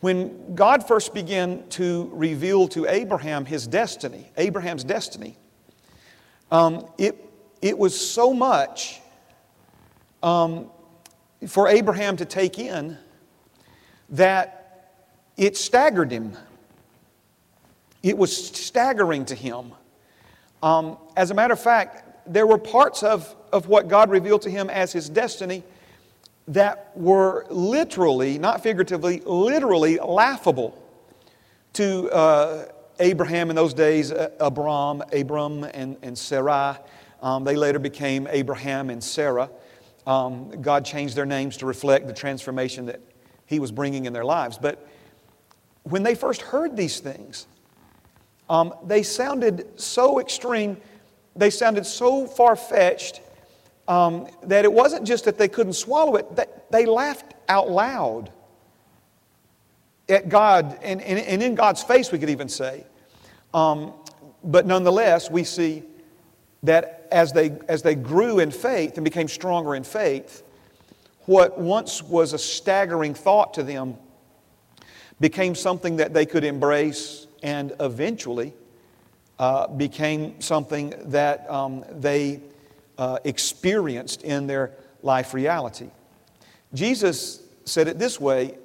When 0.00 0.54
God 0.54 0.86
first 0.86 1.14
began 1.14 1.66
to 1.70 2.10
reveal 2.12 2.68
to 2.68 2.86
Abraham 2.86 3.44
his 3.44 3.66
destiny, 3.66 4.30
Abraham's 4.36 4.84
destiny, 4.84 5.36
um, 6.52 6.86
it, 6.98 7.24
it 7.60 7.76
was 7.76 7.98
so 7.98 8.32
much 8.32 9.00
um, 10.22 10.70
for 11.48 11.66
Abraham 11.68 12.16
to 12.18 12.24
take 12.24 12.58
in 12.58 12.96
that 14.10 14.55
it 15.36 15.56
staggered 15.56 16.10
him. 16.10 16.36
It 18.02 18.16
was 18.16 18.34
staggering 18.34 19.24
to 19.26 19.34
him. 19.34 19.72
Um, 20.62 20.98
as 21.16 21.30
a 21.30 21.34
matter 21.34 21.52
of 21.52 21.60
fact, 21.60 22.04
there 22.32 22.46
were 22.46 22.58
parts 22.58 23.02
of, 23.02 23.34
of 23.52 23.68
what 23.68 23.88
God 23.88 24.10
revealed 24.10 24.42
to 24.42 24.50
him 24.50 24.70
as 24.70 24.92
his 24.92 25.08
destiny 25.08 25.62
that 26.48 26.92
were 26.94 27.46
literally, 27.50 28.38
not 28.38 28.62
figuratively, 28.62 29.20
literally 29.24 29.98
laughable 29.98 30.82
to 31.72 32.10
uh, 32.10 32.66
Abraham 33.00 33.50
in 33.50 33.56
those 33.56 33.74
days, 33.74 34.12
uh, 34.12 34.30
Abram, 34.40 35.02
Abram, 35.12 35.64
and, 35.64 35.96
and 36.02 36.16
Sarai. 36.16 36.76
Um, 37.20 37.44
they 37.44 37.56
later 37.56 37.78
became 37.78 38.28
Abraham 38.30 38.90
and 38.90 39.02
Sarah. 39.02 39.50
Um, 40.06 40.50
God 40.62 40.84
changed 40.84 41.16
their 41.16 41.26
names 41.26 41.56
to 41.58 41.66
reflect 41.66 42.06
the 42.06 42.12
transformation 42.12 42.86
that 42.86 43.00
He 43.46 43.58
was 43.58 43.72
bringing 43.72 44.04
in 44.04 44.12
their 44.12 44.24
lives. 44.24 44.58
But 44.58 44.86
when 45.88 46.02
they 46.02 46.16
first 46.16 46.42
heard 46.42 46.76
these 46.76 46.98
things, 46.98 47.46
um, 48.50 48.74
they 48.84 49.02
sounded 49.02 49.80
so 49.80 50.18
extreme, 50.18 50.76
they 51.36 51.50
sounded 51.50 51.86
so 51.86 52.26
far 52.26 52.56
fetched 52.56 53.20
um, 53.86 54.26
that 54.42 54.64
it 54.64 54.72
wasn't 54.72 55.06
just 55.06 55.24
that 55.26 55.38
they 55.38 55.46
couldn't 55.46 55.74
swallow 55.74 56.16
it, 56.16 56.34
that 56.34 56.70
they 56.72 56.86
laughed 56.86 57.34
out 57.48 57.70
loud 57.70 58.32
at 60.08 60.28
God, 60.28 60.76
and, 60.82 61.00
and, 61.00 61.20
and 61.20 61.42
in 61.42 61.54
God's 61.54 61.82
face, 61.84 62.10
we 62.10 62.18
could 62.18 62.30
even 62.30 62.48
say. 62.48 62.84
Um, 63.54 63.92
but 64.42 64.66
nonetheless, 64.66 65.30
we 65.30 65.44
see 65.44 65.84
that 66.64 67.06
as 67.12 67.32
they, 67.32 67.52
as 67.68 67.82
they 67.82 67.94
grew 67.94 68.40
in 68.40 68.50
faith 68.50 68.96
and 68.96 69.04
became 69.04 69.28
stronger 69.28 69.76
in 69.76 69.84
faith, 69.84 70.42
what 71.26 71.58
once 71.58 72.02
was 72.02 72.32
a 72.32 72.38
staggering 72.38 73.14
thought 73.14 73.54
to 73.54 73.62
them 73.62 73.96
became 75.20 75.54
something 75.54 75.96
that 75.96 76.12
they 76.12 76.26
could 76.26 76.44
embrace 76.44 77.26
and 77.42 77.72
eventually 77.80 78.52
uh, 79.38 79.66
became 79.68 80.40
something 80.40 80.94
that 81.06 81.48
um, 81.50 81.84
they 81.90 82.40
uh, 82.98 83.18
experienced 83.24 84.22
in 84.22 84.46
their 84.46 84.72
life 85.02 85.34
reality. 85.34 85.90
Jesus 86.74 87.42
said 87.64 87.88
it 87.88 87.98
this 87.98 88.20
way 88.20 88.56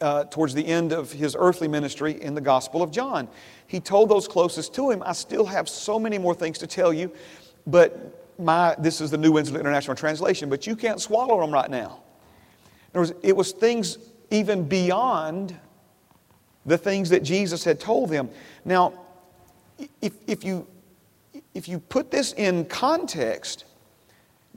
uh, 0.00 0.24
towards 0.24 0.54
the 0.54 0.66
end 0.66 0.92
of 0.92 1.12
his 1.12 1.36
earthly 1.38 1.68
ministry 1.68 2.20
in 2.22 2.34
the 2.34 2.40
Gospel 2.40 2.82
of 2.82 2.90
John. 2.90 3.28
He 3.66 3.80
told 3.80 4.08
those 4.08 4.26
closest 4.26 4.74
to 4.74 4.90
him, 4.90 5.02
I 5.04 5.12
still 5.12 5.46
have 5.46 5.68
so 5.68 5.98
many 5.98 6.18
more 6.18 6.34
things 6.34 6.58
to 6.58 6.66
tell 6.66 6.92
you, 6.92 7.12
but 7.66 8.38
my, 8.38 8.74
this 8.78 9.00
is 9.00 9.10
the 9.10 9.18
New 9.18 9.36
International 9.36 9.94
Translation, 9.94 10.48
but 10.48 10.66
you 10.66 10.74
can't 10.74 11.00
swallow 11.00 11.40
them 11.40 11.52
right 11.52 11.70
now. 11.70 12.00
In 12.92 13.00
other 13.00 13.00
words, 13.00 13.12
it 13.22 13.36
was 13.36 13.52
things 13.52 13.98
even 14.30 14.66
beyond 14.66 15.56
the 16.70 16.78
things 16.78 17.10
that 17.10 17.22
Jesus 17.22 17.64
had 17.64 17.80
told 17.80 18.08
them. 18.08 18.30
Now, 18.64 18.94
if, 20.00 20.12
if, 20.26 20.44
you, 20.44 20.66
if 21.52 21.68
you 21.68 21.80
put 21.80 22.10
this 22.10 22.32
in 22.32 22.64
context, 22.64 23.64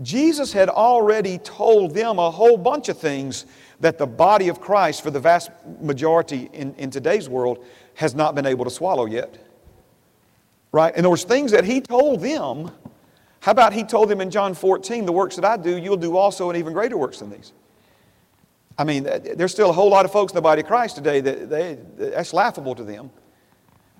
Jesus 0.01 0.53
had 0.53 0.69
already 0.69 1.39
told 1.39 1.95
them 1.95 2.19
a 2.19 2.29
whole 2.29 2.55
bunch 2.55 2.87
of 2.87 2.97
things 2.97 3.45
that 3.79 3.97
the 3.97 4.05
body 4.05 4.47
of 4.47 4.61
Christ, 4.61 5.01
for 5.01 5.09
the 5.11 5.19
vast 5.19 5.49
majority 5.81 6.49
in, 6.53 6.75
in 6.75 6.91
today's 6.91 7.27
world, 7.27 7.65
has 7.95 8.13
not 8.13 8.35
been 8.35 8.45
able 8.45 8.63
to 8.63 8.71
swallow 8.71 9.05
yet. 9.05 9.37
Right? 10.71 10.93
And 10.95 11.03
there 11.03 11.11
was 11.11 11.23
things 11.23 11.51
that 11.51 11.65
he 11.65 11.81
told 11.81 12.21
them. 12.21 12.71
How 13.39 13.51
about 13.51 13.73
he 13.73 13.83
told 13.83 14.09
them 14.09 14.21
in 14.21 14.29
John 14.29 14.53
14, 14.53 15.05
the 15.05 15.11
works 15.11 15.35
that 15.35 15.45
I 15.45 15.57
do, 15.57 15.77
you'll 15.77 15.97
do 15.97 16.15
also 16.15 16.49
and 16.49 16.57
even 16.57 16.73
greater 16.73 16.97
works 16.97 17.19
than 17.19 17.31
these. 17.31 17.53
I 18.77 18.83
mean, 18.83 19.03
there's 19.03 19.51
still 19.51 19.69
a 19.69 19.73
whole 19.73 19.89
lot 19.89 20.05
of 20.05 20.11
folks 20.11 20.31
in 20.31 20.35
the 20.35 20.41
body 20.41 20.61
of 20.61 20.67
Christ 20.67 20.95
today 20.95 21.21
that 21.21 21.49
they, 21.49 21.77
that's 21.95 22.33
laughable 22.33 22.73
to 22.75 22.83
them. 22.83 23.11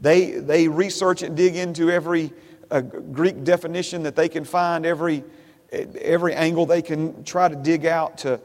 They, 0.01 0.31
they 0.31 0.67
research 0.67 1.21
and 1.21 1.37
dig 1.37 1.55
into 1.55 1.91
every 1.91 2.33
uh, 2.71 2.81
Greek 2.81 3.43
definition 3.43 4.03
that 4.03 4.15
they 4.15 4.27
can 4.27 4.43
find, 4.43 4.85
every, 4.85 5.23
every 5.71 6.33
angle 6.33 6.65
they 6.65 6.81
can 6.81 7.23
try 7.23 7.47
to 7.47 7.55
dig 7.55 7.85
out 7.85 8.17
to, 8.19 8.39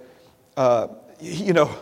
uh, 0.57 0.89
you 1.21 1.55
know, 1.55 1.75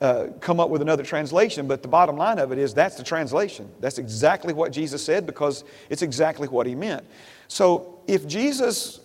uh, 0.00 0.28
come 0.40 0.60
up 0.60 0.70
with 0.70 0.80
another 0.80 1.02
translation. 1.02 1.66
But 1.66 1.82
the 1.82 1.88
bottom 1.88 2.16
line 2.16 2.38
of 2.38 2.52
it 2.52 2.58
is 2.58 2.72
that's 2.72 2.94
the 2.94 3.02
translation. 3.02 3.68
That's 3.80 3.98
exactly 3.98 4.54
what 4.54 4.70
Jesus 4.70 5.04
said 5.04 5.26
because 5.26 5.64
it's 5.90 6.02
exactly 6.02 6.46
what 6.46 6.66
he 6.66 6.76
meant. 6.76 7.04
So 7.48 8.00
if 8.06 8.26
Jesus 8.28 9.00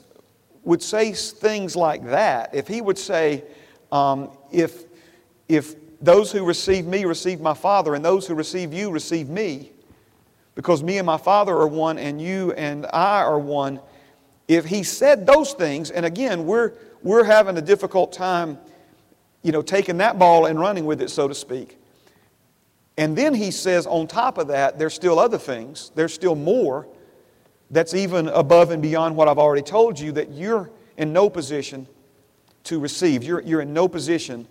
would 0.63 0.83
say 0.83 1.13
things 1.13 1.75
like 1.75 2.05
that, 2.05 2.53
if 2.53 2.67
he 2.67 2.79
would 2.79 2.99
say, 2.99 3.43
um, 3.93 4.31
if, 4.51 4.85
if 5.47 5.75
those 6.01 6.31
who 6.31 6.43
receive 6.43 6.85
me 6.87 7.05
receive 7.05 7.39
my 7.39 7.53
Father, 7.53 7.93
and 7.93 8.03
those 8.03 8.25
who 8.25 8.33
receive 8.33 8.73
you 8.73 8.89
receive 8.89 9.29
me, 9.29 9.71
because 10.55 10.81
me 10.81 10.97
and 10.97 11.05
my 11.05 11.17
Father 11.17 11.55
are 11.55 11.67
one, 11.67 11.99
and 11.99 12.19
you 12.19 12.51
and 12.53 12.87
I 12.87 13.21
are 13.21 13.37
one, 13.37 13.79
if 14.47 14.65
he 14.65 14.81
said 14.81 15.27
those 15.27 15.53
things, 15.53 15.91
and 15.91 16.07
again, 16.07 16.47
we're, 16.47 16.73
we're 17.03 17.23
having 17.23 17.55
a 17.57 17.61
difficult 17.61 18.11
time, 18.11 18.57
you 19.43 19.51
know, 19.51 19.61
taking 19.61 19.97
that 19.97 20.17
ball 20.17 20.47
and 20.47 20.59
running 20.59 20.85
with 20.85 20.99
it, 20.99 21.11
so 21.11 21.27
to 21.27 21.35
speak. 21.35 21.77
And 22.97 23.15
then 23.15 23.35
he 23.35 23.51
says, 23.51 23.85
on 23.85 24.07
top 24.07 24.39
of 24.39 24.47
that, 24.47 24.79
there's 24.79 24.95
still 24.95 25.19
other 25.19 25.37
things, 25.37 25.91
there's 25.93 26.13
still 26.13 26.35
more 26.35 26.87
that's 27.69 27.93
even 27.93 28.27
above 28.29 28.71
and 28.71 28.81
beyond 28.81 29.15
what 29.15 29.27
I've 29.27 29.37
already 29.37 29.63
told 29.63 29.99
you 29.99 30.11
that 30.13 30.31
you're 30.31 30.71
in 30.97 31.13
no 31.13 31.29
position 31.29 31.87
to 32.65 32.79
receive. 32.79 33.23
You're, 33.23 33.41
you're 33.41 33.61
in 33.61 33.73
no 33.73 33.87
position. 33.87 34.47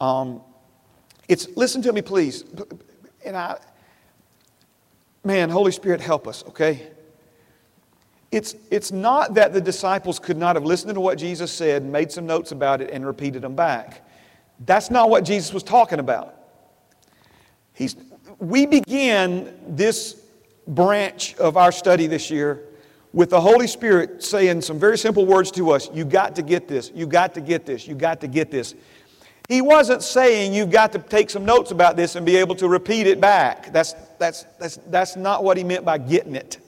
Um, 0.00 0.42
it's, 1.28 1.48
listen 1.56 1.82
to 1.82 1.92
me, 1.92 2.02
please. 2.02 2.44
And 3.24 3.36
I, 3.36 3.58
man, 5.24 5.50
Holy 5.50 5.72
Spirit, 5.72 6.00
help 6.00 6.26
us, 6.26 6.44
okay? 6.48 6.88
It's, 8.30 8.54
it's 8.70 8.92
not 8.92 9.34
that 9.34 9.52
the 9.52 9.60
disciples 9.60 10.18
could 10.18 10.36
not 10.36 10.56
have 10.56 10.64
listened 10.64 10.94
to 10.94 11.00
what 11.00 11.18
Jesus 11.18 11.50
said, 11.50 11.84
made 11.84 12.12
some 12.12 12.26
notes 12.26 12.52
about 12.52 12.80
it, 12.80 12.90
and 12.90 13.06
repeated 13.06 13.42
them 13.42 13.54
back. 13.54 14.06
That's 14.66 14.90
not 14.90 15.08
what 15.08 15.24
Jesus 15.24 15.52
was 15.52 15.62
talking 15.62 15.98
about. 15.98 16.34
He's, 17.72 17.96
we 18.38 18.66
began 18.66 19.54
this 19.66 20.20
branch 20.66 21.36
of 21.36 21.56
our 21.56 21.72
study 21.72 22.06
this 22.06 22.30
year 22.30 22.67
with 23.12 23.30
the 23.30 23.40
Holy 23.40 23.66
Spirit 23.66 24.22
saying 24.22 24.60
some 24.60 24.78
very 24.78 24.98
simple 24.98 25.24
words 25.26 25.50
to 25.52 25.70
us 25.70 25.90
You 25.92 26.04
got 26.04 26.36
to 26.36 26.42
get 26.42 26.68
this, 26.68 26.90
you 26.94 27.06
got 27.06 27.34
to 27.34 27.40
get 27.40 27.66
this, 27.66 27.86
you 27.86 27.94
got 27.94 28.20
to 28.20 28.28
get 28.28 28.50
this. 28.50 28.74
He 29.48 29.62
wasn't 29.62 30.02
saying 30.02 30.52
you've 30.52 30.70
got 30.70 30.92
to 30.92 30.98
take 30.98 31.30
some 31.30 31.46
notes 31.46 31.70
about 31.70 31.96
this 31.96 32.16
and 32.16 32.26
be 32.26 32.36
able 32.36 32.54
to 32.56 32.68
repeat 32.68 33.06
it 33.06 33.18
back. 33.18 33.72
That's, 33.72 33.94
that's, 34.18 34.44
that's, 34.58 34.76
that's 34.88 35.16
not 35.16 35.42
what 35.42 35.56
he 35.56 35.64
meant 35.64 35.86
by 35.86 35.96
getting 35.96 36.34
it. 36.34 36.58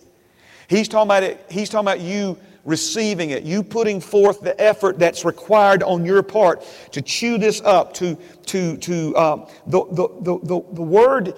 He's 0.66 0.88
talking 0.88 1.08
about 1.08 1.22
it, 1.22 1.44
he's 1.50 1.68
talking 1.68 1.86
about 1.86 2.00
you 2.00 2.38
receiving 2.64 3.30
it, 3.30 3.42
you 3.42 3.62
putting 3.62 4.00
forth 4.00 4.40
the 4.40 4.58
effort 4.60 4.98
that's 4.98 5.24
required 5.24 5.82
on 5.82 6.04
your 6.04 6.22
part 6.22 6.64
to 6.92 7.00
chew 7.00 7.38
this 7.38 7.60
up, 7.62 7.94
to, 7.94 8.16
to, 8.46 8.76
to 8.78 9.12
the, 9.12 9.46
the, 9.66 10.08
the, 10.20 10.38
the, 10.42 10.74
the 10.74 10.82
word, 10.82 11.34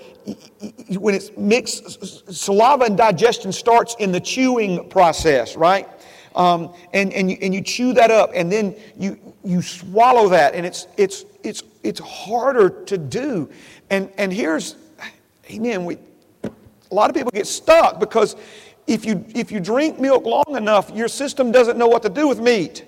when 0.99 1.15
it's 1.15 1.31
mixed, 1.37 2.33
saliva 2.35 2.85
and 2.85 2.97
digestion 2.97 3.53
starts 3.53 3.95
in 3.99 4.13
the 4.13 4.21
chewing 4.21 4.89
process, 4.89 5.57
right? 5.57 5.89
Um, 6.35 6.75
and, 6.93 7.13
and, 7.13 7.31
you, 7.31 7.37
and 7.43 7.55
you 7.55 7.61
chew 7.61 7.93
that 7.93 8.11
up 8.11 8.31
and 8.35 8.51
then 8.51 8.75
you, 8.97 9.19
you 9.45 9.61
swallow 9.61 10.29
that 10.31 10.55
and 10.55 10.65
it's, 10.65 10.87
it's, 10.97 11.27
it's, 11.43 11.63
it's 11.83 12.01
harder 12.01 12.71
to 12.85 12.97
do. 12.97 13.51
And, 13.91 14.11
and 14.17 14.33
here's, 14.33 14.77
amen, 15.51 15.85
we, 15.85 15.99
a 16.45 16.95
lot 16.95 17.11
of 17.11 17.17
people 17.17 17.31
get 17.31 17.47
stuck 17.47 18.01
because 18.01 18.37
if 18.87 19.05
you, 19.05 19.25
if 19.35 19.53
you 19.53 19.61
drink 19.61 20.01
milk 20.01 20.25
long 20.25 20.57
enough, 20.57 20.91
your 20.91 21.09
system 21.09 21.53
doesn't 21.53 21.79
know 21.79 21.87
what 21.87 22.03
to 22.03 22.09
do 22.09 22.29
with 22.29 22.41
meat. 22.41 22.85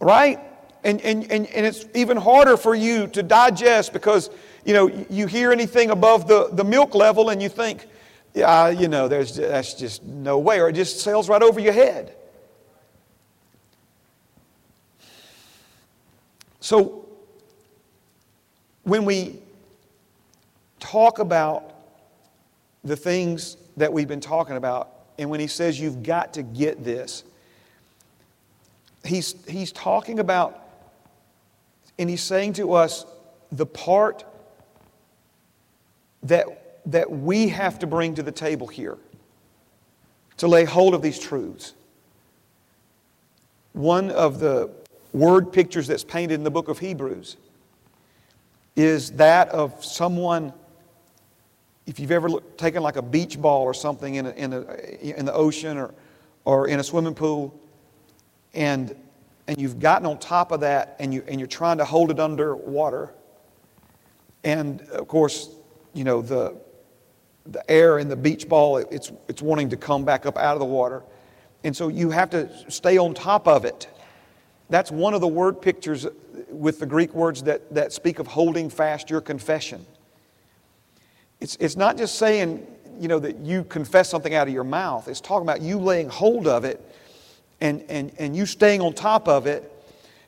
Right? 0.00 0.40
And, 0.84 1.00
and, 1.02 1.30
and, 1.30 1.46
and 1.46 1.66
it's 1.66 1.84
even 1.94 2.16
harder 2.16 2.56
for 2.56 2.74
you 2.74 3.06
to 3.08 3.22
digest 3.22 3.92
because, 3.92 4.30
you 4.64 4.74
know, 4.74 4.88
you 5.08 5.26
hear 5.26 5.52
anything 5.52 5.90
above 5.90 6.26
the, 6.26 6.48
the 6.52 6.64
milk 6.64 6.94
level 6.94 7.30
and 7.30 7.40
you 7.40 7.48
think, 7.48 7.86
yeah, 8.34 8.68
you 8.68 8.88
know, 8.88 9.08
there's, 9.08 9.36
that's 9.36 9.74
just 9.74 10.02
no 10.02 10.38
way, 10.38 10.60
or 10.60 10.68
it 10.68 10.72
just 10.72 11.00
sails 11.00 11.28
right 11.28 11.42
over 11.42 11.60
your 11.60 11.72
head. 11.72 12.14
So, 16.60 17.06
when 18.84 19.04
we 19.04 19.38
talk 20.80 21.18
about 21.18 21.74
the 22.84 22.96
things 22.96 23.56
that 23.76 23.92
we've 23.92 24.08
been 24.08 24.20
talking 24.20 24.56
about. 24.56 24.90
And 25.18 25.30
when 25.30 25.40
he 25.40 25.46
says 25.46 25.78
you've 25.78 26.02
got 26.02 26.34
to 26.34 26.42
get 26.42 26.84
this, 26.84 27.24
he's, 29.04 29.34
he's 29.46 29.72
talking 29.72 30.18
about, 30.18 30.58
and 31.98 32.08
he's 32.08 32.22
saying 32.22 32.54
to 32.54 32.72
us, 32.72 33.06
the 33.50 33.66
part 33.66 34.24
that, 36.22 36.46
that 36.86 37.10
we 37.10 37.48
have 37.48 37.78
to 37.80 37.86
bring 37.86 38.14
to 38.14 38.22
the 38.22 38.32
table 38.32 38.66
here 38.66 38.98
to 40.38 40.48
lay 40.48 40.64
hold 40.64 40.94
of 40.94 41.02
these 41.02 41.18
truths. 41.18 41.74
One 43.74 44.10
of 44.10 44.40
the 44.40 44.70
word 45.12 45.52
pictures 45.52 45.86
that's 45.86 46.04
painted 46.04 46.34
in 46.34 46.44
the 46.44 46.50
book 46.50 46.68
of 46.68 46.78
Hebrews 46.78 47.36
is 48.74 49.12
that 49.12 49.48
of 49.50 49.84
someone 49.84 50.52
if 51.86 51.98
you've 51.98 52.12
ever 52.12 52.28
taken 52.56 52.82
like 52.82 52.96
a 52.96 53.02
beach 53.02 53.40
ball 53.40 53.62
or 53.62 53.74
something 53.74 54.14
in, 54.14 54.26
a, 54.26 54.30
in, 54.30 54.52
a, 54.52 55.18
in 55.18 55.24
the 55.24 55.32
ocean 55.32 55.76
or, 55.76 55.94
or 56.44 56.68
in 56.68 56.80
a 56.80 56.84
swimming 56.84 57.14
pool, 57.14 57.58
and, 58.54 58.94
and 59.48 59.60
you've 59.60 59.80
gotten 59.80 60.06
on 60.06 60.18
top 60.18 60.52
of 60.52 60.60
that 60.60 60.96
and, 60.98 61.12
you, 61.12 61.24
and 61.26 61.40
you're 61.40 61.46
trying 61.48 61.78
to 61.78 61.84
hold 61.84 62.10
it 62.10 62.20
under 62.20 62.54
water, 62.54 63.12
and 64.44 64.80
of 64.82 65.08
course, 65.08 65.50
you 65.94 66.04
know, 66.04 66.22
the, 66.22 66.56
the 67.46 67.68
air 67.70 67.98
in 67.98 68.08
the 68.08 68.16
beach 68.16 68.48
ball, 68.48 68.76
it's, 68.78 69.12
it's 69.28 69.42
wanting 69.42 69.68
to 69.70 69.76
come 69.76 70.04
back 70.04 70.26
up 70.26 70.36
out 70.36 70.54
of 70.54 70.60
the 70.60 70.64
water. 70.64 71.02
And 71.64 71.76
so 71.76 71.88
you 71.88 72.10
have 72.10 72.30
to 72.30 72.48
stay 72.70 72.98
on 72.98 73.14
top 73.14 73.46
of 73.46 73.64
it. 73.64 73.88
That's 74.68 74.90
one 74.90 75.14
of 75.14 75.20
the 75.20 75.28
word 75.28 75.60
pictures 75.60 76.06
with 76.48 76.78
the 76.78 76.86
Greek 76.86 77.14
words 77.14 77.42
that, 77.44 77.72
that 77.74 77.92
speak 77.92 78.18
of 78.18 78.26
holding 78.26 78.70
fast 78.70 79.10
your 79.10 79.20
confession. 79.20 79.84
It's, 81.42 81.56
it's 81.56 81.74
not 81.74 81.98
just 81.98 82.18
saying, 82.18 82.64
you 83.00 83.08
know, 83.08 83.18
that 83.18 83.38
you 83.38 83.64
confess 83.64 84.08
something 84.08 84.32
out 84.32 84.46
of 84.46 84.54
your 84.54 84.62
mouth. 84.62 85.08
It's 85.08 85.20
talking 85.20 85.42
about 85.44 85.60
you 85.60 85.76
laying 85.76 86.08
hold 86.08 86.46
of 86.46 86.64
it 86.64 86.80
and, 87.60 87.82
and, 87.88 88.12
and 88.20 88.36
you 88.36 88.46
staying 88.46 88.80
on 88.80 88.92
top 88.92 89.26
of 89.26 89.48
it 89.48 89.68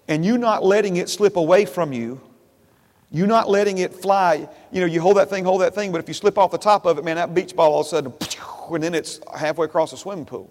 and 0.08 0.26
you 0.26 0.38
not 0.38 0.64
letting 0.64 0.96
it 0.96 1.08
slip 1.08 1.36
away 1.36 1.66
from 1.66 1.92
you. 1.92 2.20
You 3.12 3.28
not 3.28 3.48
letting 3.48 3.78
it 3.78 3.94
fly. 3.94 4.48
You 4.72 4.80
know, 4.80 4.86
you 4.86 5.00
hold 5.00 5.18
that 5.18 5.30
thing, 5.30 5.44
hold 5.44 5.60
that 5.60 5.72
thing, 5.72 5.92
but 5.92 6.00
if 6.00 6.08
you 6.08 6.14
slip 6.14 6.36
off 6.36 6.50
the 6.50 6.58
top 6.58 6.84
of 6.84 6.98
it, 6.98 7.04
man, 7.04 7.14
that 7.14 7.32
beach 7.32 7.54
ball 7.54 7.74
all 7.74 7.82
of 7.82 7.86
a 7.86 7.90
sudden, 7.90 8.12
and 8.72 8.82
then 8.82 8.92
it's 8.92 9.20
halfway 9.38 9.66
across 9.66 9.92
the 9.92 9.96
swimming 9.96 10.26
pool. 10.26 10.50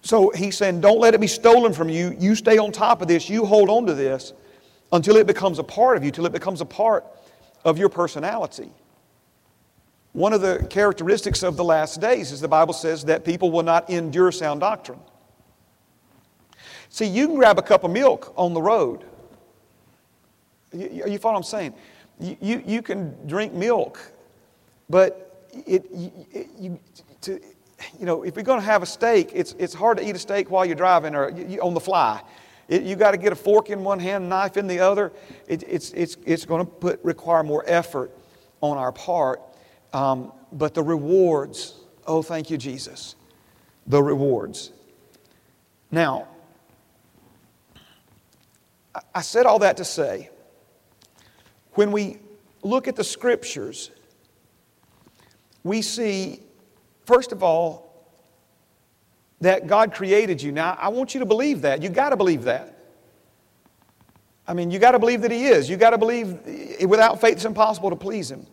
So 0.00 0.30
he's 0.30 0.56
saying, 0.56 0.80
don't 0.80 0.98
let 0.98 1.12
it 1.12 1.20
be 1.20 1.26
stolen 1.26 1.74
from 1.74 1.90
you. 1.90 2.16
You 2.18 2.34
stay 2.34 2.56
on 2.56 2.72
top 2.72 3.02
of 3.02 3.08
this. 3.08 3.28
You 3.28 3.44
hold 3.44 3.68
on 3.68 3.84
to 3.84 3.92
this 3.92 4.32
until 4.92 5.16
it 5.16 5.26
becomes 5.26 5.58
a 5.58 5.62
part 5.62 5.98
of 5.98 6.04
you, 6.04 6.10
till 6.10 6.24
it 6.24 6.32
becomes 6.32 6.62
a 6.62 6.66
part 6.66 7.04
of 7.64 7.78
your 7.78 7.88
personality. 7.88 8.70
One 10.12 10.32
of 10.32 10.42
the 10.42 10.66
characteristics 10.68 11.42
of 11.42 11.56
the 11.56 11.64
last 11.64 12.00
days 12.00 12.32
is 12.32 12.40
the 12.40 12.48
Bible 12.48 12.74
says 12.74 13.04
that 13.06 13.24
people 13.24 13.50
will 13.50 13.62
not 13.62 13.88
endure 13.88 14.30
sound 14.30 14.60
doctrine. 14.60 15.00
See, 16.90 17.06
you 17.06 17.26
can 17.26 17.36
grab 17.36 17.58
a 17.58 17.62
cup 17.62 17.84
of 17.84 17.90
milk 17.90 18.34
on 18.36 18.52
the 18.52 18.60
road. 18.60 19.04
You, 20.72 21.04
you 21.06 21.18
follow 21.18 21.34
what 21.34 21.38
I'm 21.38 21.42
saying? 21.44 21.74
You, 22.20 22.36
you, 22.40 22.62
you 22.66 22.82
can 22.82 23.26
drink 23.26 23.54
milk, 23.54 24.12
but 24.90 25.48
it, 25.66 25.86
it 25.90 26.48
you, 26.58 26.78
to, 27.22 27.40
you 27.98 28.04
know, 28.04 28.22
if 28.22 28.36
you're 28.36 28.44
going 28.44 28.60
to 28.60 28.66
have 28.66 28.82
a 28.82 28.86
steak, 28.86 29.30
it's, 29.32 29.54
it's 29.58 29.72
hard 29.72 29.96
to 29.96 30.06
eat 30.06 30.14
a 30.14 30.18
steak 30.18 30.50
while 30.50 30.66
you're 30.66 30.76
driving 30.76 31.14
or 31.14 31.30
on 31.62 31.72
the 31.72 31.80
fly. 31.80 32.20
It, 32.72 32.84
you 32.84 32.96
got 32.96 33.10
to 33.10 33.18
get 33.18 33.32
a 33.34 33.36
fork 33.36 33.68
in 33.68 33.84
one 33.84 33.98
hand, 33.98 34.30
knife 34.30 34.56
in 34.56 34.66
the 34.66 34.80
other. 34.80 35.12
It, 35.46 35.62
it's 35.68 35.90
it's, 35.90 36.16
it's 36.24 36.46
going 36.46 36.64
to 36.64 36.72
put, 36.72 37.04
require 37.04 37.42
more 37.42 37.62
effort 37.66 38.10
on 38.62 38.78
our 38.78 38.92
part. 38.92 39.42
Um, 39.92 40.32
but 40.52 40.72
the 40.72 40.82
rewards, 40.82 41.74
oh, 42.06 42.22
thank 42.22 42.48
you, 42.48 42.56
Jesus. 42.56 43.14
The 43.86 44.02
rewards. 44.02 44.72
Now, 45.90 46.28
I 49.14 49.20
said 49.20 49.44
all 49.44 49.58
that 49.58 49.76
to 49.76 49.84
say, 49.84 50.30
when 51.72 51.92
we 51.92 52.20
look 52.62 52.88
at 52.88 52.96
the 52.96 53.04
scriptures, 53.04 53.90
we 55.62 55.82
see, 55.82 56.40
first 57.04 57.32
of 57.32 57.42
all, 57.42 57.91
that 59.42 59.66
God 59.66 59.92
created 59.92 60.40
you. 60.40 60.52
Now, 60.52 60.78
I 60.80 60.88
want 60.88 61.14
you 61.14 61.20
to 61.20 61.26
believe 61.26 61.62
that. 61.62 61.82
You 61.82 61.88
got 61.88 62.10
to 62.10 62.16
believe 62.16 62.44
that. 62.44 62.78
I 64.46 64.54
mean, 64.54 64.70
you 64.70 64.78
got 64.78 64.92
to 64.92 65.00
believe 65.00 65.22
that 65.22 65.32
He 65.32 65.46
is. 65.46 65.68
You 65.68 65.76
got 65.76 65.90
to 65.90 65.98
believe 65.98 66.38
eh, 66.46 66.84
without 66.84 67.20
faith 67.20 67.34
it's 67.34 67.44
impossible 67.44 67.90
to 67.90 67.96
please 67.96 68.30
Him. 68.30 68.46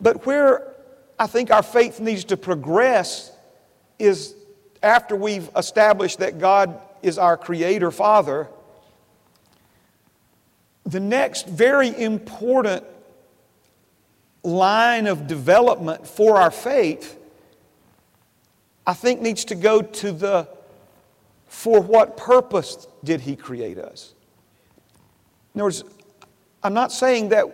But 0.00 0.24
where 0.24 0.74
I 1.18 1.26
think 1.26 1.50
our 1.50 1.62
faith 1.62 2.00
needs 2.00 2.24
to 2.24 2.38
progress 2.38 3.30
is 3.98 4.34
after 4.82 5.14
we've 5.14 5.48
established 5.56 6.18
that 6.20 6.38
God 6.38 6.80
is 7.02 7.18
our 7.18 7.36
Creator 7.36 7.90
Father. 7.90 8.48
The 10.86 11.00
next 11.00 11.46
very 11.46 11.94
important 12.02 12.84
line 14.42 15.06
of 15.06 15.26
development 15.26 16.06
for 16.06 16.38
our 16.38 16.50
faith 16.50 17.18
I 18.86 18.94
think 18.94 19.20
needs 19.20 19.44
to 19.46 19.54
go 19.54 19.82
to 19.82 20.12
the 20.12 20.48
for 21.46 21.80
what 21.80 22.16
purpose 22.16 22.86
did 23.04 23.20
He 23.20 23.36
create 23.36 23.78
us? 23.78 24.14
In 25.54 25.60
other 25.60 25.66
words, 25.66 25.84
I'm 26.62 26.72
not 26.72 26.90
saying 26.90 27.28
that, 27.28 27.44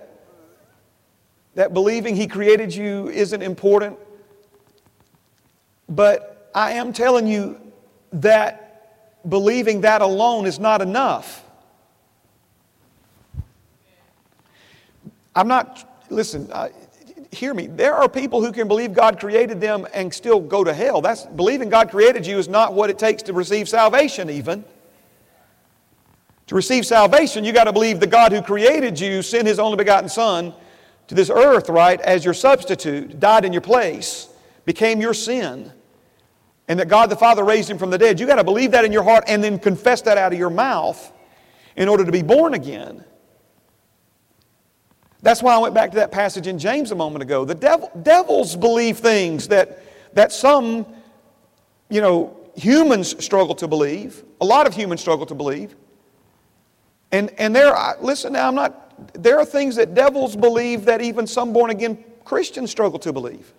that 1.57 1.75
believing 1.75 2.14
He 2.14 2.29
created 2.29 2.73
you 2.73 3.09
isn't 3.09 3.43
important, 3.43 3.99
but 5.88 6.51
I 6.55 6.73
am 6.73 6.93
telling 6.93 7.27
you 7.27 7.61
that 8.12 8.69
believing 9.29 9.81
that 9.81 10.01
alone 10.01 10.47
is 10.47 10.61
not 10.61 10.81
enough. 10.81 11.45
I'm 15.35 15.49
not, 15.49 16.05
listen, 16.09 16.51
hear 17.31 17.55
me. 17.55 17.67
There 17.67 17.95
are 17.95 18.09
people 18.09 18.45
who 18.45 18.53
can 18.53 18.69
believe 18.69 18.93
God 18.93 19.21
created 19.21 19.61
them 19.61 19.87
and 19.93 20.12
still 20.12 20.41
go 20.41 20.64
to 20.64 20.73
hell. 20.73 21.01
That's 21.01 21.27
believing 21.27 21.69
God 21.69 21.91
created 21.91 22.27
you 22.27 22.38
is 22.38 22.49
not 22.49 22.75
what 22.75 22.91
it 22.91 22.99
takes 22.99 23.23
to 23.25 23.33
receive 23.33 23.69
salvation, 23.69 24.31
even. 24.31 24.64
To 26.47 26.55
receive 26.55 26.87
salvation, 26.87 27.45
you 27.45 27.53
got 27.53 27.64
to 27.64 27.73
believe 27.73 28.01
the 28.01 28.07
God 28.07 28.33
who 28.33 28.41
created 28.41 28.99
you 28.99 29.21
sent 29.21 29.47
his 29.47 29.59
only 29.59 29.77
begotten 29.77 30.09
Son 30.09 30.55
to 31.09 31.14
this 31.14 31.31
earth, 31.31 31.69
right, 31.69 32.01
as 32.01 32.25
your 32.25 32.35
substitute, 32.35 33.21
died 33.21 33.45
in 33.45 33.53
your 33.53 33.62
place, 33.62 34.29
became 34.64 35.01
your 35.01 35.14
sin, 35.14 35.73
and 36.69 36.79
that 36.81 36.88
God 36.88 37.11
the 37.11 37.17
Father 37.17 37.45
raised 37.45 37.69
him 37.71 37.79
from 37.79 37.91
the 37.91 37.99
dead. 37.99 38.19
You 38.19 38.27
got 38.27 38.37
to 38.37 38.45
believe 38.45 38.71
that 38.73 38.85
in 38.85 38.93
your 38.93 39.03
heart 39.03 39.25
and 39.27 39.43
then 39.43 39.59
confess 39.59 40.03
that 40.03 40.19
out 40.19 40.33
of 40.33 40.38
your 40.38 40.51
mouth 40.51 41.12
in 41.77 41.88
order 41.88 42.05
to 42.05 42.12
be 42.12 42.23
born 42.23 42.55
again. 42.55 43.05
That's 45.22 45.42
why 45.42 45.54
I 45.54 45.59
went 45.59 45.74
back 45.74 45.90
to 45.90 45.96
that 45.96 46.12
passage 46.12 46.46
in 46.46 46.59
James 46.59 46.92
a 46.92 46.94
moment 46.94 47.22
ago. 47.22 47.44
The 47.44 47.54
devil, 47.54 47.90
devils 48.02 48.57
believe 48.57 48.98
things 48.98 49.48
that, 49.48 49.83
that 50.14 50.33
some, 50.33 50.87
you 51.88 52.00
know, 52.00 52.37
humans 52.54 53.22
struggle 53.24 53.54
to 53.57 53.66
believe. 53.66 54.22
A 54.40 54.44
lot 54.44 54.66
of 54.66 54.74
humans 54.74 55.00
struggle 55.00 55.26
to 55.26 55.35
believe. 55.35 55.74
And, 57.11 57.31
and 57.38 57.54
there, 57.54 57.74
listen 58.00 58.35
now, 58.35 58.48
I'm 58.48 58.54
not, 58.54 59.12
there 59.14 59.38
are 59.38 59.44
things 59.44 59.76
that 59.76 59.94
devils 59.94 60.37
believe 60.37 60.85
that 60.85 61.00
even 61.00 61.26
some 61.26 61.52
born 61.52 61.70
again 61.70 62.04
Christians 62.24 62.70
struggle 62.70 62.98
to 63.00 63.12
believe. 63.12 63.52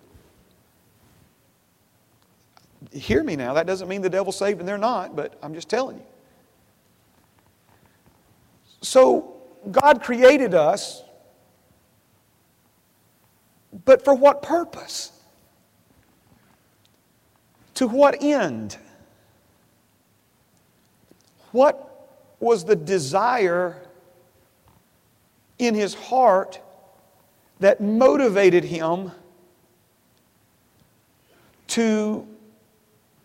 Hear 2.92 3.22
me 3.22 3.36
now, 3.36 3.54
that 3.54 3.66
doesn't 3.66 3.88
mean 3.88 4.02
the 4.02 4.10
devil's 4.10 4.38
saved 4.38 4.60
and 4.60 4.68
they're 4.68 4.78
not, 4.78 5.14
but 5.14 5.38
I'm 5.42 5.54
just 5.54 5.68
telling 5.68 5.98
you. 5.98 6.04
So, 8.82 9.34
God 9.70 10.02
created 10.02 10.54
us, 10.54 11.02
but 13.84 14.04
for 14.04 14.14
what 14.14 14.42
purpose? 14.42 15.12
To 17.74 17.86
what 17.86 18.22
end? 18.22 18.76
What 21.52 21.86
was 22.40 22.64
the 22.64 22.76
desire 22.76 23.76
in 25.58 25.74
his 25.74 25.94
heart 25.94 26.60
that 27.60 27.80
motivated 27.80 28.64
him 28.64 29.12
to 31.68 32.26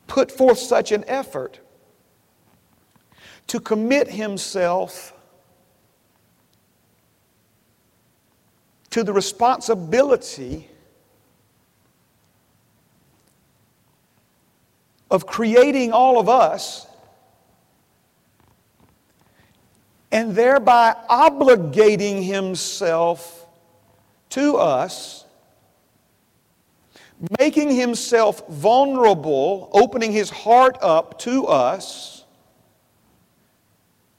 put 0.08 0.32
forth 0.32 0.60
such 0.60 0.92
an 0.92 1.04
effort, 1.08 1.60
to 3.48 3.60
commit 3.60 4.08
himself 4.10 5.15
to 8.96 9.04
the 9.04 9.12
responsibility 9.12 10.70
of 15.12 15.28
creating 15.28 15.92
all 15.92 16.18
of 16.18 16.30
us 16.30 16.88
and 20.14 20.34
thereby 20.34 20.96
obligating 21.10 22.26
himself 22.26 23.46
to 24.30 24.56
us, 24.56 25.26
making 27.38 27.76
himself 27.76 28.48
vulnerable, 28.48 29.70
opening 29.74 30.14
his 30.14 30.30
heart 30.30 30.78
up 30.82 31.20
to 31.20 31.46
us. 31.48 32.24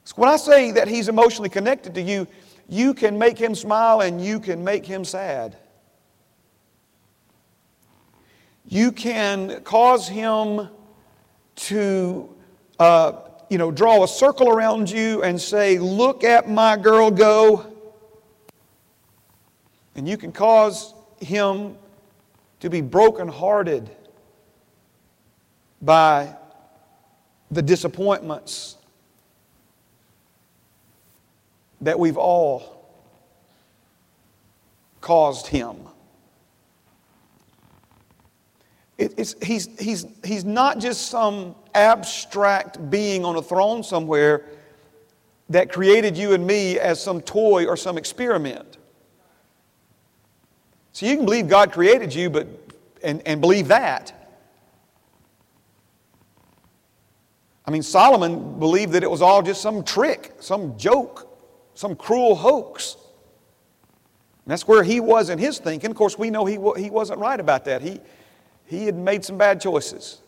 So 0.03 0.13
when 0.17 0.29
I 0.29 0.37
say 0.37 0.69
that 0.73 0.87
he's 0.87 1.09
emotionally 1.09 1.49
connected 1.49 1.95
to 1.95 2.01
you, 2.03 2.27
you 2.69 2.93
can 2.93 3.17
make 3.17 3.37
him 3.37 3.55
smile 3.55 4.01
and 4.01 4.23
you 4.23 4.39
can 4.39 4.63
make 4.63 4.85
him 4.85 5.05
sad. 5.05 5.57
You 8.65 8.91
can 8.91 9.61
cause 9.63 10.07
him 10.07 10.67
to, 11.55 12.35
uh, 12.79 13.13
you 13.49 13.57
know, 13.57 13.71
draw 13.71 14.03
a 14.03 14.07
circle 14.07 14.49
around 14.49 14.89
you 14.89 15.23
and 15.23 15.39
say, 15.39 15.79
Look 15.79 16.25
at 16.25 16.49
my 16.49 16.75
girl 16.75 17.09
go. 17.09 17.73
And 19.95 20.07
you 20.07 20.17
can 20.17 20.31
cause 20.31 20.93
him 21.21 21.77
to 22.59 22.69
be 22.69 22.81
brokenhearted 22.81 23.89
by 25.81 26.35
the 27.49 27.61
disappointments 27.61 28.76
that 31.81 31.99
we've 31.99 32.17
all 32.17 32.89
caused 35.01 35.47
him. 35.47 35.77
It, 38.97 39.35
he's, 39.43 39.67
he's, 39.79 40.05
he's 40.23 40.43
not 40.43 40.79
just 40.79 41.09
some 41.09 41.55
abstract 41.75 42.89
being 42.89 43.23
on 43.23 43.35
a 43.35 43.41
throne 43.41 43.83
somewhere 43.83 44.45
that 45.49 45.71
created 45.71 46.17
you 46.17 46.33
and 46.33 46.45
me 46.45 46.79
as 46.79 47.01
some 47.01 47.21
toy 47.21 47.67
or 47.67 47.77
some 47.77 47.97
experiment. 47.97 48.77
So 50.93 51.05
you 51.05 51.15
can 51.15 51.25
believe 51.25 51.47
God 51.47 51.71
created 51.71 52.13
you, 52.13 52.29
but 52.29 52.47
and, 53.03 53.21
and 53.25 53.39
believe 53.39 53.67
that. 53.67 54.13
I 57.65 57.71
mean, 57.71 57.83
Solomon 57.83 58.59
believed 58.59 58.93
that 58.93 59.03
it 59.03 59.11
was 59.11 59.21
all 59.21 59.41
just 59.41 59.61
some 59.61 59.83
trick, 59.83 60.33
some 60.39 60.77
joke 60.77 61.36
some 61.77 61.95
cruel 61.95 62.35
hoax. 62.35 62.97
And 64.45 64.51
that's 64.51 64.67
where 64.67 64.81
he 64.81 64.99
was 64.99 65.29
in 65.29 65.37
his 65.37 65.59
thinking. 65.59 65.91
Of 65.91 65.95
course, 65.95 66.17
we 66.17 66.31
know 66.31 66.43
he, 66.43 66.57
he 66.81 66.89
wasn't 66.89 67.19
right 67.19 67.39
about 67.39 67.65
that. 67.65 67.83
He, 67.83 67.99
he 68.65 68.87
had 68.87 68.95
made 68.95 69.23
some 69.23 69.37
bad 69.37 69.61
choices 69.61 70.19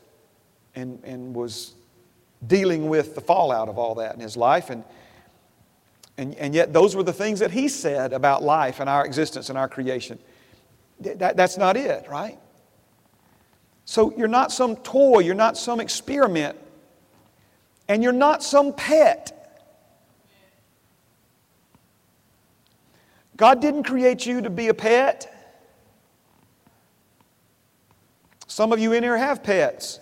and, 0.76 1.04
and 1.04 1.34
was 1.34 1.74
dealing 2.46 2.88
with 2.88 3.16
the 3.16 3.22
fallout 3.22 3.68
of 3.68 3.80
all 3.80 3.96
that 3.96 4.14
in 4.14 4.20
his 4.20 4.38
life. 4.38 4.70
And, 4.70 4.84
and, 6.18 6.36
and 6.36 6.54
yet, 6.54 6.72
those 6.72 6.96
were 6.96 7.02
the 7.02 7.14
things 7.14 7.40
that 7.40 7.50
he 7.50 7.68
said 7.68 8.14
about 8.14 8.44
life 8.44 8.80
and 8.80 8.88
our 8.88 9.04
existence 9.04 9.50
and 9.50 9.58
our 9.58 9.68
creation. 9.68 10.20
That, 11.00 11.36
that's 11.36 11.58
not 11.58 11.78
it, 11.78 12.08
right? 12.08 12.38
So, 13.86 14.14
you're 14.16 14.28
not 14.28 14.52
some 14.52 14.76
toy, 14.76 15.22
you're 15.22 15.34
not 15.34 15.58
some 15.58 15.80
experiment, 15.80 16.60
and 17.88 18.04
you're 18.04 18.12
not 18.12 18.44
some 18.44 18.72
pet. 18.72 19.39
God 23.40 23.62
didn't 23.62 23.84
create 23.84 24.26
you 24.26 24.42
to 24.42 24.50
be 24.50 24.68
a 24.68 24.74
pet. 24.74 25.34
Some 28.48 28.74
of 28.74 28.80
you 28.80 28.92
in 28.92 29.02
here 29.02 29.16
have 29.16 29.42
pets. 29.44 30.02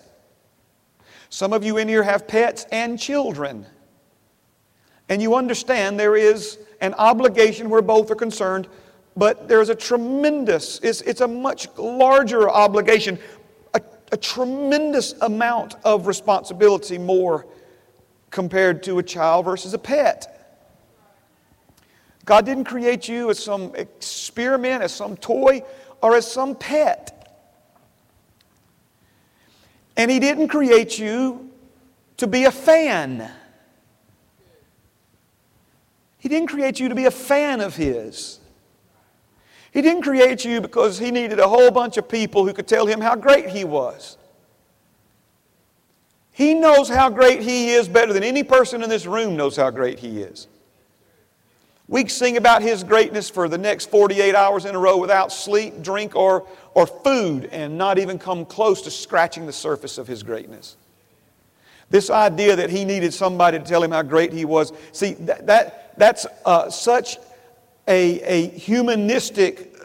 Some 1.29 1.53
of 1.53 1.63
you 1.63 1.77
in 1.77 1.87
here 1.87 2.01
have 2.01 2.27
pets 2.27 2.65
and 2.71 2.99
children. 2.99 3.67
And 5.07 5.21
you 5.21 5.35
understand 5.35 5.99
there 5.99 6.15
is 6.15 6.57
an 6.81 6.95
obligation 6.95 7.69
where 7.69 7.83
both 7.83 8.09
are 8.09 8.15
concerned, 8.15 8.67
but 9.15 9.47
there's 9.47 9.69
a 9.69 9.75
tremendous, 9.75 10.79
it's, 10.79 11.01
it's 11.01 11.21
a 11.21 11.27
much 11.27 11.67
larger 11.77 12.49
obligation, 12.49 13.19
a, 13.75 13.81
a 14.11 14.17
tremendous 14.17 15.13
amount 15.21 15.75
of 15.83 16.07
responsibility 16.07 16.97
more 16.97 17.45
compared 18.31 18.81
to 18.81 18.97
a 18.97 19.03
child 19.03 19.45
versus 19.45 19.75
a 19.75 19.79
pet. 19.79 20.36
God 22.27 22.45
didn't 22.45 22.65
create 22.65 23.07
you 23.07 23.29
as 23.29 23.39
some 23.39 23.73
experiment, 23.75 24.83
as 24.83 24.93
some 24.93 25.15
toy, 25.15 25.63
or 26.01 26.13
as 26.13 26.29
some 26.29 26.55
pet. 26.55 27.13
And 29.95 30.11
He 30.11 30.19
didn't 30.19 30.49
create 30.49 30.99
you 30.99 31.49
to 32.17 32.27
be 32.27 32.43
a 32.43 32.51
fan. 32.51 33.31
He 36.17 36.27
didn't 36.27 36.49
create 36.49 36.81
you 36.81 36.89
to 36.89 36.95
be 36.95 37.05
a 37.05 37.11
fan 37.11 37.61
of 37.61 37.77
His. 37.77 38.39
He 39.71 39.81
didn't 39.81 40.01
create 40.01 40.43
you 40.43 40.59
because 40.59 40.99
He 40.99 41.11
needed 41.11 41.39
a 41.39 41.47
whole 41.47 41.71
bunch 41.71 41.95
of 41.95 42.09
people 42.09 42.45
who 42.45 42.51
could 42.51 42.67
tell 42.67 42.85
Him 42.85 42.99
how 42.99 43.15
great 43.15 43.47
He 43.47 43.63
was. 43.63 44.17
He 46.33 46.53
knows 46.53 46.89
how 46.89 47.09
great 47.09 47.41
He 47.41 47.69
is 47.69 47.87
better 47.87 48.11
than 48.11 48.23
any 48.23 48.43
person 48.43 48.83
in 48.83 48.89
this 48.89 49.05
room 49.05 49.37
knows 49.37 49.55
how 49.55 49.69
great 49.69 49.99
He 49.99 50.19
is. 50.19 50.49
We 51.87 52.07
sing 52.07 52.35
about 52.35 52.61
His 52.61 52.83
greatness 52.83 53.29
for 53.29 53.47
the 53.47 53.57
next 53.57 53.89
48 53.89 54.35
hours 54.35 54.65
in 54.65 54.75
a 54.75 54.79
row 54.79 54.97
without 54.97 55.31
sleep, 55.31 55.81
drink, 55.81 56.15
or, 56.15 56.45
or 56.73 56.85
food 56.85 57.45
and 57.45 57.77
not 57.77 57.97
even 57.97 58.19
come 58.19 58.45
close 58.45 58.81
to 58.83 58.91
scratching 58.91 59.45
the 59.45 59.53
surface 59.53 59.97
of 59.97 60.07
His 60.07 60.21
greatness. 60.23 60.75
This 61.89 62.09
idea 62.09 62.57
that 62.57 62.69
He 62.69 62.83
needed 62.83 63.13
somebody 63.13 63.57
to 63.57 63.63
tell 63.63 63.81
Him 63.81 63.91
how 63.91 64.01
great 64.01 64.33
He 64.33 64.43
was, 64.43 64.73
see, 64.91 65.13
that, 65.13 65.47
that 65.47 65.97
that's 65.97 66.27
uh, 66.45 66.69
such 66.69 67.17
a, 67.87 68.19
a 68.21 68.47
humanistic 68.49 69.76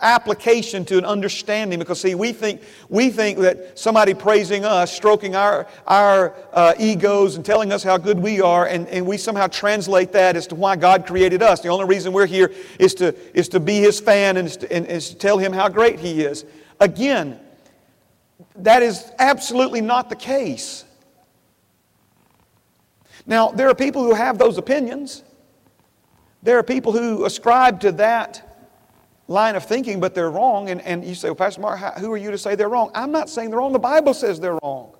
application 0.00 0.84
to 0.84 0.98
an 0.98 1.04
understanding 1.04 1.78
because 1.78 2.00
see 2.00 2.14
we 2.14 2.32
think 2.32 2.62
we 2.88 3.10
think 3.10 3.38
that 3.38 3.78
somebody 3.78 4.14
praising 4.14 4.64
us 4.64 4.92
stroking 4.92 5.34
our 5.34 5.66
our 5.86 6.34
uh, 6.52 6.74
egos 6.78 7.36
and 7.36 7.44
telling 7.44 7.72
us 7.72 7.82
how 7.82 7.96
good 7.96 8.18
we 8.18 8.40
are 8.40 8.66
and, 8.66 8.86
and 8.88 9.06
we 9.06 9.16
somehow 9.16 9.46
translate 9.46 10.12
that 10.12 10.36
as 10.36 10.46
to 10.46 10.54
why 10.54 10.76
god 10.76 11.06
created 11.06 11.42
us. 11.42 11.60
The 11.60 11.68
only 11.68 11.86
reason 11.86 12.12
we're 12.12 12.26
here 12.26 12.52
is 12.78 12.94
to 12.94 13.14
is 13.36 13.48
to 13.50 13.60
be 13.60 13.78
his 13.80 14.00
fan 14.00 14.36
and 14.36 14.46
is 14.46 14.56
to, 14.58 14.72
and 14.72 14.86
is 14.86 15.10
to 15.10 15.16
tell 15.16 15.38
him 15.38 15.52
how 15.52 15.68
great 15.68 15.98
he 15.98 16.22
is. 16.22 16.44
Again 16.80 17.40
that 18.56 18.82
is 18.82 19.10
absolutely 19.18 19.80
not 19.80 20.08
the 20.08 20.16
case. 20.16 20.84
Now 23.26 23.50
there 23.50 23.68
are 23.68 23.74
people 23.74 24.04
who 24.04 24.14
have 24.14 24.38
those 24.38 24.58
opinions. 24.58 25.22
There 26.42 26.58
are 26.58 26.62
people 26.62 26.92
who 26.92 27.24
ascribe 27.24 27.80
to 27.80 27.92
that 27.92 28.47
line 29.28 29.54
of 29.54 29.64
thinking, 29.64 30.00
but 30.00 30.14
they're 30.14 30.30
wrong. 30.30 30.70
And, 30.70 30.80
and 30.80 31.04
you 31.04 31.14
say, 31.14 31.28
well, 31.28 31.36
Pastor 31.36 31.60
Mark, 31.60 31.78
how, 31.78 31.92
who 31.92 32.10
are 32.12 32.16
you 32.16 32.30
to 32.30 32.38
say 32.38 32.54
they're 32.54 32.68
wrong? 32.68 32.90
I'm 32.94 33.12
not 33.12 33.30
saying 33.30 33.50
they're 33.50 33.58
wrong. 33.58 33.72
The 33.72 33.78
Bible 33.78 34.14
says 34.14 34.40
they're 34.40 34.58
wrong. 34.62 34.94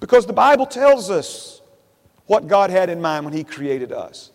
Because 0.00 0.26
the 0.26 0.32
Bible 0.32 0.66
tells 0.66 1.10
us 1.10 1.60
what 2.26 2.48
God 2.48 2.70
had 2.70 2.90
in 2.90 3.00
mind 3.00 3.24
when 3.24 3.34
He 3.34 3.44
created 3.44 3.92
us. 3.92 4.30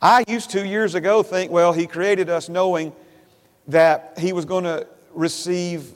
I 0.00 0.24
used 0.26 0.50
to 0.50 0.66
years 0.66 0.94
ago 0.94 1.22
think, 1.22 1.52
well, 1.52 1.72
He 1.72 1.86
created 1.86 2.30
us 2.30 2.48
knowing 2.48 2.92
that 3.68 4.14
He 4.18 4.32
was 4.32 4.44
going 4.44 4.64
to 4.64 4.86
receive 5.12 5.92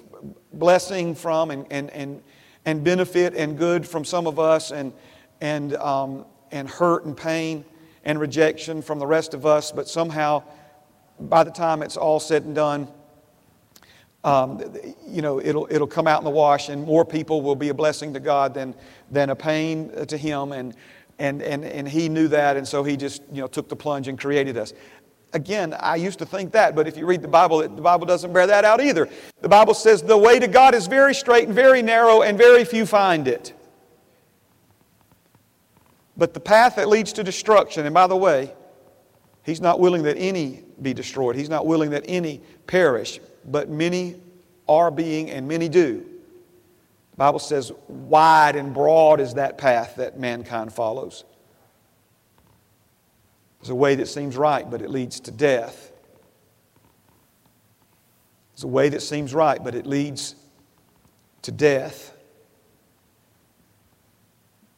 blessing 0.53 1.15
from 1.15 1.51
and, 1.51 1.67
and, 1.71 1.91
and, 1.91 2.23
and 2.65 2.85
benefit 2.85 3.35
and 3.35 3.57
good 3.57 3.87
from 3.87 4.05
some 4.05 4.27
of 4.27 4.39
us 4.39 4.71
and, 4.71 4.93
and, 5.41 5.75
um, 5.77 6.25
and 6.51 6.69
hurt 6.69 7.05
and 7.05 7.17
pain 7.17 7.65
and 8.07 8.21
rejection 8.21 8.81
from 8.81 9.01
the 9.01 9.07
rest 9.07 9.35
of 9.35 9.45
us, 9.45 9.73
but 9.73 9.89
somehow 9.89 10.43
by 11.19 11.43
the 11.43 11.51
time 11.51 11.83
it's 11.83 11.97
all 11.97 12.21
said 12.21 12.45
and 12.45 12.55
done, 12.55 12.89
um, 14.23 14.63
you 15.07 15.23
know, 15.23 15.41
it'll, 15.41 15.67
it'll 15.71 15.87
come 15.89 16.07
out 16.07 16.21
in 16.21 16.25
the 16.25 16.31
wash 16.31 16.69
and 16.69 16.85
more 16.87 17.05
people 17.05 17.43
will 17.43 17.57
be 17.57 17.69
a 17.69 17.75
blessing 17.75 18.15
to 18.15 18.21
God 18.21 18.55
than, 18.55 18.75
than 19.11 19.31
a 19.31 19.37
pain 19.37 19.91
to 20.07 20.17
Him. 20.17 20.53
And, 20.53 20.77
and, 21.19 21.43
and, 21.43 21.65
and 21.65 21.89
He 21.89 22.09
knew 22.09 22.29
that, 22.29 22.57
and 22.57 22.67
so 22.67 22.85
He 22.85 22.97
just, 22.97 23.23
you 23.33 23.41
know, 23.41 23.49
took 23.49 23.69
the 23.69 23.77
plunge 23.77 24.07
and 24.07 24.19
created 24.19 24.57
us. 24.57 24.73
Again, 25.33 25.75
I 25.81 25.97
used 25.97 26.21
to 26.21 26.27
think 26.27 26.53
that, 26.53 26.77
but 26.77 26.87
if 26.87 26.97
you 26.97 27.07
read 27.07 27.23
the 27.23 27.29
Bible, 27.29 27.59
the 27.59 27.69
Bible 27.69 28.07
doesn't 28.07 28.33
bear 28.33 28.47
that 28.47 28.65
out 28.65 28.81
either. 28.81 29.09
The 29.41 29.49
Bible 29.49 29.75
says 29.75 30.01
the 30.01 30.17
way 30.17 30.39
to 30.39 30.47
God 30.47 30.75
is 30.75 30.87
very 30.87 31.15
straight 31.15 31.47
and 31.47 31.55
very 31.55 31.83
narrow, 31.83 32.23
and 32.23 32.39
very 32.39 32.65
few 32.65 32.87
find 32.87 33.27
it. 33.27 33.53
But 36.17 36.35
the 36.35 36.41
path 36.41 36.77
that 36.77 36.89
leads 36.89 37.13
to 37.15 37.25
destruction, 37.25 37.85
and 37.85 37.95
by 37.95 38.07
the 38.07 38.17
way, 38.17 38.53
He's 39.47 39.61
not 39.61 39.79
willing 39.79 40.03
that 40.03 40.17
any 40.19 40.65
be 40.83 40.93
destroyed. 40.93 41.37
He's 41.37 41.49
not 41.49 41.67
willing 41.67 41.91
that 41.91 42.05
any 42.09 42.41
perish, 42.67 43.21
but 43.45 43.69
many 43.69 44.21
are 44.69 44.91
being 44.91 45.31
and 45.31 45.47
many 45.47 45.69
do. 45.69 46.05
The 47.13 47.17
Bible 47.17 47.39
says, 47.39 47.71
wide 47.87 48.57
and 48.57 48.75
broad 48.75 49.21
is 49.21 49.35
that 49.35 49.57
path 49.57 49.95
that 49.97 50.19
mankind 50.19 50.73
follows. 50.73 51.23
It's 53.61 53.71
a 53.71 53.75
way 53.75 53.95
that 53.95 54.07
seems 54.07 54.37
right, 54.37 54.69
but 54.69 54.83
it 54.83 54.91
leads 54.91 55.21
to 55.21 55.31
death. 55.31 55.93
It's 58.55 58.65
a 58.65 58.69
way 58.69 58.89
that 58.89 59.01
seems 59.01 59.33
right, 59.33 59.63
but 59.63 59.77
it 59.77 59.87
leads 59.87 60.35
to 61.43 61.53
death. 61.53 62.17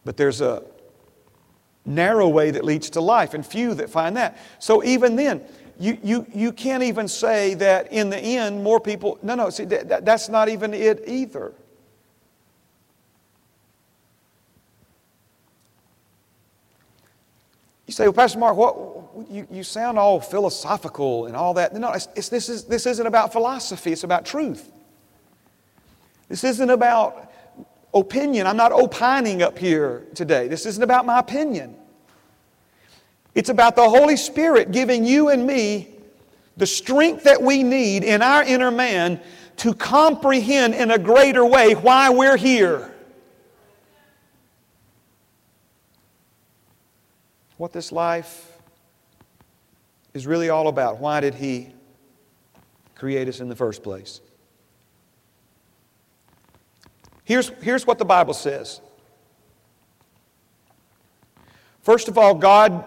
But 0.04 0.18
there's 0.18 0.42
a 0.42 0.62
narrow 1.88 2.28
way 2.28 2.50
that 2.50 2.64
leads 2.64 2.90
to 2.90 3.00
life, 3.00 3.34
and 3.34 3.44
few 3.44 3.74
that 3.74 3.90
find 3.90 4.16
that. 4.16 4.38
So 4.58 4.84
even 4.84 5.16
then, 5.16 5.42
you, 5.80 5.98
you, 6.02 6.26
you 6.34 6.52
can't 6.52 6.82
even 6.82 7.08
say 7.08 7.54
that 7.54 7.92
in 7.92 8.10
the 8.10 8.18
end, 8.18 8.62
more 8.62 8.80
people. 8.80 9.18
No, 9.22 9.34
no, 9.34 9.50
see, 9.50 9.64
that, 9.64 10.04
that's 10.04 10.28
not 10.28 10.48
even 10.48 10.74
it 10.74 11.04
either. 11.06 11.52
You 17.86 17.92
say, 17.92 18.04
well, 18.04 18.12
Pastor 18.12 18.38
Mark, 18.38 18.54
what, 18.54 18.76
you, 19.30 19.46
you 19.50 19.62
sound 19.62 19.98
all 19.98 20.20
philosophical 20.20 21.24
and 21.24 21.34
all 21.34 21.54
that. 21.54 21.74
No, 21.74 21.92
it's, 21.92 22.06
it's, 22.14 22.28
this, 22.28 22.50
is, 22.50 22.64
this 22.64 22.84
isn't 22.84 23.06
about 23.06 23.32
philosophy, 23.32 23.92
it's 23.92 24.04
about 24.04 24.26
truth. 24.26 24.70
This 26.28 26.44
isn't 26.44 26.68
about 26.68 27.32
opinion. 27.94 28.46
I'm 28.46 28.58
not 28.58 28.72
opining 28.72 29.42
up 29.42 29.58
here 29.58 30.04
today. 30.14 30.48
This 30.48 30.66
isn't 30.66 30.82
about 30.82 31.06
my 31.06 31.18
opinion. 31.18 31.77
It's 33.34 33.48
about 33.48 33.76
the 33.76 33.88
Holy 33.88 34.16
Spirit 34.16 34.72
giving 34.72 35.04
you 35.04 35.28
and 35.28 35.46
me 35.46 35.88
the 36.56 36.66
strength 36.66 37.24
that 37.24 37.40
we 37.40 37.62
need 37.62 38.02
in 38.02 38.20
our 38.20 38.42
inner 38.42 38.70
man 38.70 39.20
to 39.58 39.74
comprehend 39.74 40.74
in 40.74 40.90
a 40.90 40.98
greater 40.98 41.44
way 41.44 41.74
why 41.74 42.10
we're 42.10 42.36
here. 42.36 42.92
What 47.56 47.72
this 47.72 47.90
life 47.90 48.52
is 50.14 50.26
really 50.26 50.48
all 50.48 50.68
about. 50.68 50.98
Why 50.98 51.20
did 51.20 51.34
He 51.34 51.72
create 52.94 53.28
us 53.28 53.40
in 53.40 53.48
the 53.48 53.56
first 53.56 53.82
place? 53.82 54.20
Here's, 57.24 57.48
here's 57.60 57.86
what 57.86 57.98
the 57.98 58.04
Bible 58.04 58.34
says. 58.34 58.80
First 61.82 62.08
of 62.08 62.16
all, 62.16 62.34
God 62.34 62.84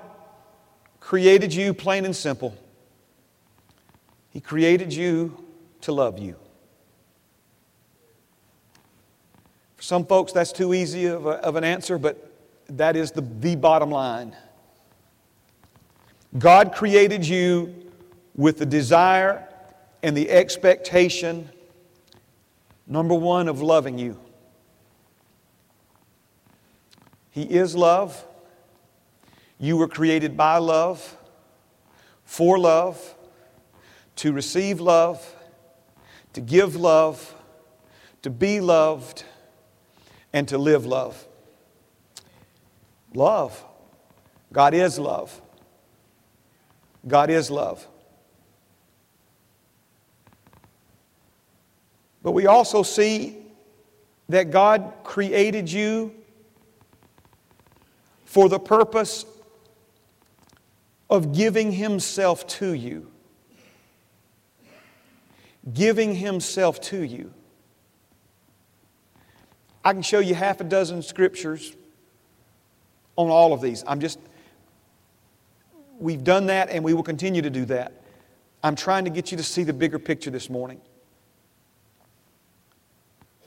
created 1.01 1.53
you 1.53 1.73
plain 1.73 2.05
and 2.05 2.15
simple. 2.15 2.55
He 4.29 4.39
created 4.39 4.93
you 4.93 5.43
to 5.81 5.91
love 5.91 6.17
you. 6.17 6.37
For 9.75 9.83
some 9.83 10.05
folks, 10.05 10.31
that's 10.31 10.53
too 10.53 10.73
easy 10.73 11.07
of, 11.07 11.25
a, 11.25 11.31
of 11.31 11.57
an 11.57 11.65
answer, 11.65 11.97
but 11.97 12.31
that 12.69 12.95
is 12.95 13.11
the, 13.11 13.21
the 13.21 13.57
bottom 13.57 13.91
line. 13.91 14.33
God 16.37 16.73
created 16.73 17.27
you 17.27 17.91
with 18.35 18.59
the 18.59 18.65
desire 18.65 19.45
and 20.03 20.15
the 20.15 20.29
expectation, 20.29 21.49
number 22.87 23.13
one, 23.13 23.49
of 23.49 23.61
loving 23.61 23.97
you. 23.97 24.17
He 27.31 27.43
is 27.43 27.75
love. 27.75 28.25
You 29.62 29.78
were 29.78 29.88
created 29.88 30.36
by 30.36 30.58
love, 30.58 31.15
for 32.26 32.58
love, 32.58 33.13
to 34.15 34.34
receive 34.34 34.82
love, 34.82 35.24
to 36.34 36.41
give 36.41 36.76
love, 36.76 37.36
to 38.24 38.32
be 38.32 38.60
loved, 38.60 39.24
and 40.34 40.47
to 40.47 40.58
live 40.58 40.88
love. 40.88 41.28
Love. 43.13 43.63
God 44.52 44.74
is 44.74 44.97
love. 44.97 45.39
God 47.08 47.30
is 47.30 47.52
love. 47.52 47.88
But 52.24 52.32
we 52.32 52.47
also 52.47 52.82
see 52.82 53.38
that 54.28 54.50
God 54.50 54.91
created 55.04 55.71
you 55.71 56.15
for 58.26 58.50
the 58.50 58.60
purpose 58.60 59.24
of 61.12 61.34
giving 61.36 61.74
Himself 61.74 62.47
to 62.47 62.74
you. 62.74 63.12
Giving 65.71 66.15
Himself 66.15 66.80
to 66.82 67.04
you. 67.04 67.34
I 69.84 69.93
can 69.93 70.02
show 70.02 70.19
you 70.19 70.34
half 70.34 70.62
a 70.62 70.63
dozen 70.63 71.02
scriptures 71.04 71.76
on 73.17 73.30
all 73.30 73.52
of 73.52 73.62
these. 73.62 73.84
I'm 73.86 74.00
just, 74.00 74.19
we've 76.00 76.24
done 76.24 76.45
that 76.47 76.69
and 76.69 76.84
we 76.84 76.93
will 76.93 77.04
continue 77.04 77.41
to 77.41 77.50
do 77.50 77.65
that. 77.65 78.02
I'm 78.63 78.76
trying 78.76 79.04
to 79.06 79.12
get 79.12 79.32
you 79.32 79.38
to 79.38 79.43
see 79.43 79.63
the 79.63 79.74
bigger 79.74 80.00
picture 80.00 80.32
this 80.32 80.50
morning. 80.50 80.80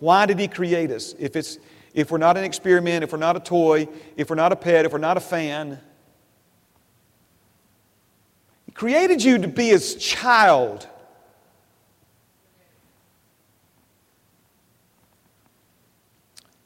Why 0.00 0.27
did 0.27 0.38
He 0.38 0.48
create 0.48 0.90
us? 0.90 1.14
If 1.18 1.35
it's, 1.35 1.59
if 1.94 2.11
we're 2.11 2.18
not 2.18 2.37
an 2.37 2.44
experiment, 2.44 3.05
if 3.05 3.12
we're 3.12 3.18
not 3.18 3.37
a 3.37 3.40
toy, 3.40 3.88
if 4.16 4.29
we're 4.29 4.37
not 4.37 4.53
a 4.53 4.57
pet, 4.57 4.85
if 4.85 4.92
we're 4.92 4.98
not 4.98 5.16
a 5.16 5.20
fan. 5.20 5.81
Created 8.74 9.22
you 9.22 9.38
to 9.38 9.48
be 9.48 9.68
His 9.68 9.94
child. 9.94 10.88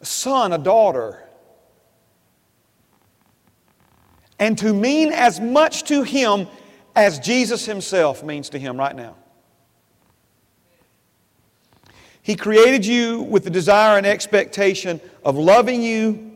A 0.01 0.07
son, 0.07 0.53
a 0.53 0.59
daughter. 0.59 1.23
And 4.39 4.57
to 4.59 4.73
mean 4.73 5.13
as 5.13 5.39
much 5.39 5.85
to 5.85 6.03
Him 6.03 6.47
as 6.97 7.19
Jesus 7.19 7.67
Himself 7.67 8.25
means 8.25 8.49
to 8.51 8.59
Him 8.59 8.79
right 8.79 8.97
now. 8.97 9.17
He 12.23 12.37
created 12.37 12.85
you 12.85 13.23
with 13.23 13.45
the 13.45 13.51
desire 13.51 13.97
and 13.97 14.07
expectation 14.07 15.01
of 15.25 15.37
loving 15.37 15.83
you, 15.83 16.33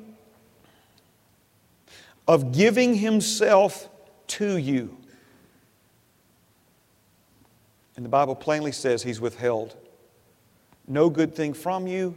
of 2.26 2.52
giving 2.52 2.94
Himself 2.94 3.88
to 4.28 4.56
you. 4.56 4.96
And 7.96 8.04
the 8.04 8.08
Bible 8.08 8.34
plainly 8.34 8.72
says 8.72 9.02
He's 9.02 9.20
withheld 9.20 9.76
no 10.88 11.08
good 11.08 11.34
thing 11.34 11.54
from 11.54 11.86
you, 11.86 12.16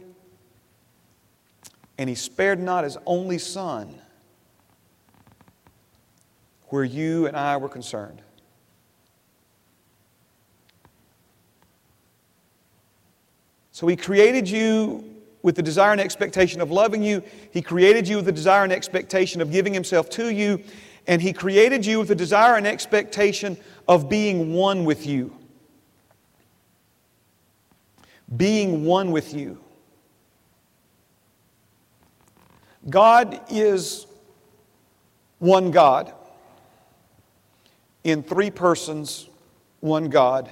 and 1.98 2.08
He 2.08 2.14
spared 2.14 2.60
not 2.60 2.84
His 2.84 2.98
only 3.06 3.38
Son 3.38 4.00
where 6.68 6.84
you 6.84 7.26
and 7.26 7.36
I 7.36 7.56
were 7.58 7.68
concerned. 7.68 8.22
So 13.70 13.86
He 13.86 13.96
created 13.96 14.48
you 14.48 15.04
with 15.42 15.54
the 15.54 15.62
desire 15.62 15.92
and 15.92 16.00
expectation 16.00 16.60
of 16.60 16.70
loving 16.70 17.02
you. 17.02 17.22
He 17.52 17.62
created 17.62 18.08
you 18.08 18.16
with 18.16 18.24
the 18.24 18.32
desire 18.32 18.64
and 18.64 18.72
expectation 18.72 19.40
of 19.40 19.52
giving 19.52 19.72
Himself 19.72 20.10
to 20.10 20.28
you. 20.28 20.62
And 21.06 21.22
He 21.22 21.32
created 21.32 21.86
you 21.86 22.00
with 22.00 22.08
the 22.08 22.14
desire 22.14 22.56
and 22.56 22.66
expectation 22.66 23.56
of 23.86 24.08
being 24.08 24.54
one 24.54 24.84
with 24.84 25.06
you. 25.06 25.36
Being 28.34 28.84
one 28.84 29.12
with 29.12 29.34
you. 29.34 29.60
God 32.88 33.40
is 33.50 34.06
one 35.38 35.70
God. 35.70 36.12
in 38.06 38.22
three 38.22 38.50
persons, 38.50 39.28
one 39.80 40.08
God. 40.08 40.48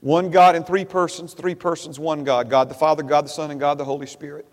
One 0.00 0.30
God 0.30 0.54
in 0.54 0.64
three 0.64 0.84
persons, 0.84 1.32
three 1.32 1.54
persons, 1.54 1.98
one 1.98 2.24
God. 2.24 2.50
God 2.50 2.68
the 2.68 2.74
Father, 2.74 3.02
God 3.02 3.24
the 3.24 3.30
Son, 3.30 3.50
and 3.50 3.58
God 3.58 3.78
the 3.78 3.84
Holy 3.84 4.06
Spirit. 4.06 4.46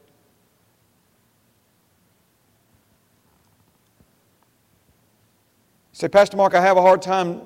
Say, 5.92 6.08
Pastor 6.08 6.38
Mark, 6.38 6.54
I 6.54 6.62
have 6.62 6.78
a 6.78 6.82
hard 6.82 7.02
time 7.02 7.42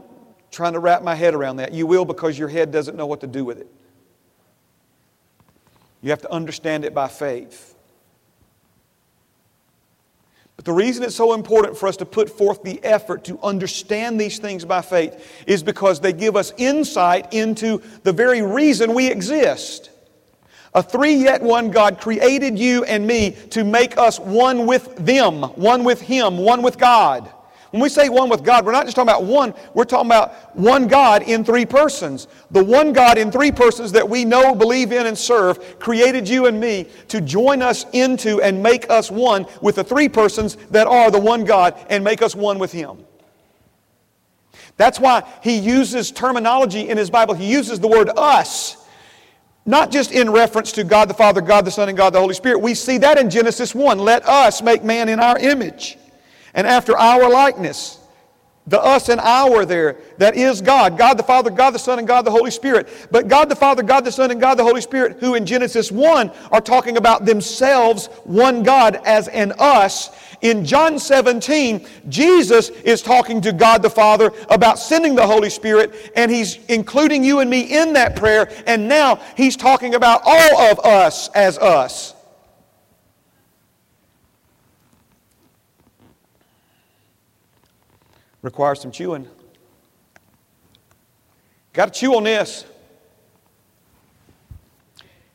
trying 0.51 0.73
to 0.73 0.79
wrap 0.79 1.01
my 1.01 1.15
head 1.15 1.33
around 1.33 1.57
that. 1.57 1.73
You 1.73 1.87
will 1.87 2.05
because 2.05 2.37
your 2.37 2.49
head 2.49 2.71
doesn't 2.71 2.95
know 2.95 3.05
what 3.05 3.21
to 3.21 3.27
do 3.27 3.43
with 3.45 3.59
it. 3.59 3.67
You 6.01 6.09
have 6.09 6.21
to 6.21 6.31
understand 6.31 6.83
it 6.83 6.93
by 6.93 7.07
faith. 7.07 7.75
But 10.55 10.65
the 10.65 10.73
reason 10.73 11.03
it's 11.03 11.15
so 11.15 11.33
important 11.33 11.77
for 11.77 11.87
us 11.87 11.97
to 11.97 12.05
put 12.05 12.29
forth 12.29 12.61
the 12.63 12.83
effort 12.83 13.23
to 13.25 13.39
understand 13.41 14.19
these 14.19 14.37
things 14.37 14.65
by 14.65 14.81
faith 14.81 15.43
is 15.47 15.63
because 15.63 15.99
they 15.99 16.13
give 16.13 16.35
us 16.35 16.53
insight 16.57 17.33
into 17.33 17.81
the 18.03 18.11
very 18.13 18.41
reason 18.41 18.93
we 18.93 19.09
exist. 19.09 19.89
A 20.73 20.83
three 20.83 21.15
yet 21.15 21.41
one 21.41 21.71
God 21.71 21.99
created 21.99 22.57
you 22.57 22.83
and 22.85 23.05
me 23.05 23.31
to 23.49 23.63
make 23.63 23.97
us 23.97 24.19
one 24.19 24.65
with 24.65 24.95
them, 24.97 25.43
one 25.55 25.83
with 25.83 26.01
Him, 26.01 26.37
one 26.37 26.61
with 26.61 26.77
God. 26.77 27.31
When 27.71 27.81
we 27.81 27.87
say 27.87 28.09
one 28.09 28.29
with 28.29 28.43
God, 28.43 28.65
we're 28.65 28.73
not 28.73 28.85
just 28.85 28.95
talking 28.95 29.09
about 29.09 29.23
one, 29.23 29.53
we're 29.73 29.85
talking 29.85 30.07
about 30.07 30.55
one 30.57 30.87
God 30.87 31.23
in 31.23 31.45
three 31.45 31.65
persons. 31.65 32.27
The 32.51 32.63
one 32.63 32.91
God 32.91 33.17
in 33.17 33.31
three 33.31 33.51
persons 33.51 33.93
that 33.93 34.07
we 34.07 34.25
know, 34.25 34.53
believe 34.53 34.91
in, 34.91 35.07
and 35.07 35.17
serve 35.17 35.79
created 35.79 36.27
you 36.27 36.47
and 36.47 36.59
me 36.59 36.87
to 37.07 37.21
join 37.21 37.61
us 37.61 37.85
into 37.93 38.41
and 38.41 38.61
make 38.61 38.89
us 38.89 39.09
one 39.09 39.45
with 39.61 39.75
the 39.75 39.85
three 39.85 40.09
persons 40.09 40.57
that 40.71 40.85
are 40.85 41.09
the 41.09 41.19
one 41.19 41.45
God 41.45 41.79
and 41.89 42.03
make 42.03 42.21
us 42.21 42.35
one 42.35 42.59
with 42.59 42.73
Him. 42.73 43.05
That's 44.75 44.99
why 44.99 45.23
he 45.43 45.57
uses 45.57 46.11
terminology 46.11 46.89
in 46.89 46.97
his 46.97 47.09
Bible. 47.09 47.35
He 47.35 47.49
uses 47.49 47.79
the 47.79 47.87
word 47.87 48.09
us, 48.17 48.77
not 49.65 49.91
just 49.91 50.11
in 50.11 50.31
reference 50.31 50.71
to 50.73 50.83
God 50.83 51.07
the 51.07 51.13
Father, 51.13 51.39
God 51.39 51.65
the 51.65 51.71
Son, 51.71 51.87
and 51.87 51.97
God 51.97 52.13
the 52.13 52.19
Holy 52.19 52.33
Spirit. 52.33 52.59
We 52.59 52.73
see 52.73 52.97
that 52.97 53.17
in 53.19 53.29
Genesis 53.29 53.75
1. 53.75 53.99
Let 53.99 54.27
us 54.27 54.61
make 54.61 54.83
man 54.83 55.07
in 55.07 55.19
our 55.19 55.37
image 55.37 55.97
and 56.53 56.67
after 56.67 56.97
our 56.97 57.29
likeness. 57.29 57.97
The 58.67 58.79
us 58.79 59.09
and 59.09 59.19
our 59.19 59.65
there, 59.65 59.97
that 60.19 60.35
is 60.35 60.61
God. 60.61 60.95
God 60.95 61.17
the 61.17 61.23
Father, 61.23 61.49
God 61.49 61.71
the 61.71 61.79
Son, 61.79 61.97
and 61.97 62.07
God 62.07 62.21
the 62.21 62.31
Holy 62.31 62.51
Spirit. 62.51 62.87
But 63.09 63.27
God 63.27 63.49
the 63.49 63.55
Father, 63.55 63.81
God 63.81 64.05
the 64.05 64.11
Son, 64.11 64.29
and 64.29 64.39
God 64.39 64.55
the 64.55 64.63
Holy 64.63 64.81
Spirit, 64.81 65.17
who 65.19 65.33
in 65.33 65.47
Genesis 65.47 65.91
1 65.91 66.31
are 66.51 66.61
talking 66.61 66.97
about 66.97 67.25
themselves, 67.25 68.05
one 68.23 68.61
God, 68.61 69.01
as 69.03 69.27
an 69.29 69.53
us. 69.57 70.15
In 70.41 70.63
John 70.63 70.99
17, 70.99 71.87
Jesus 72.07 72.69
is 72.69 73.01
talking 73.01 73.41
to 73.41 73.51
God 73.51 73.81
the 73.81 73.89
Father 73.89 74.31
about 74.49 74.77
sending 74.77 75.15
the 75.15 75.25
Holy 75.25 75.49
Spirit, 75.49 76.11
and 76.15 76.29
He's 76.29 76.63
including 76.67 77.23
you 77.23 77.39
and 77.39 77.49
me 77.49 77.61
in 77.61 77.93
that 77.93 78.15
prayer. 78.15 78.51
And 78.67 78.87
now 78.87 79.15
He's 79.35 79.57
talking 79.57 79.95
about 79.95 80.21
all 80.23 80.61
of 80.61 80.79
us 80.79 81.29
as 81.29 81.57
us. 81.57 82.13
Requires 88.41 88.81
some 88.81 88.91
chewing. 88.91 89.27
Got 91.73 91.93
to 91.93 91.99
chew 91.99 92.15
on 92.15 92.23
this. 92.23 92.65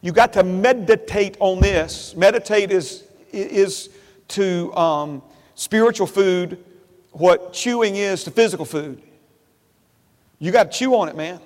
You 0.02 0.12
got 0.12 0.32
to 0.34 0.44
meditate 0.44 1.36
on 1.40 1.60
this. 1.60 2.14
Meditate 2.14 2.70
is, 2.70 3.04
is 3.32 3.90
to 4.28 4.74
um, 4.76 5.22
spiritual 5.54 6.06
food 6.06 6.62
what 7.12 7.52
chewing 7.52 7.96
is 7.96 8.24
to 8.24 8.30
physical 8.30 8.66
food. 8.66 9.02
You 10.38 10.52
got 10.52 10.70
to 10.70 10.78
chew 10.78 10.94
on 10.94 11.08
it, 11.08 11.16
man. 11.16 11.40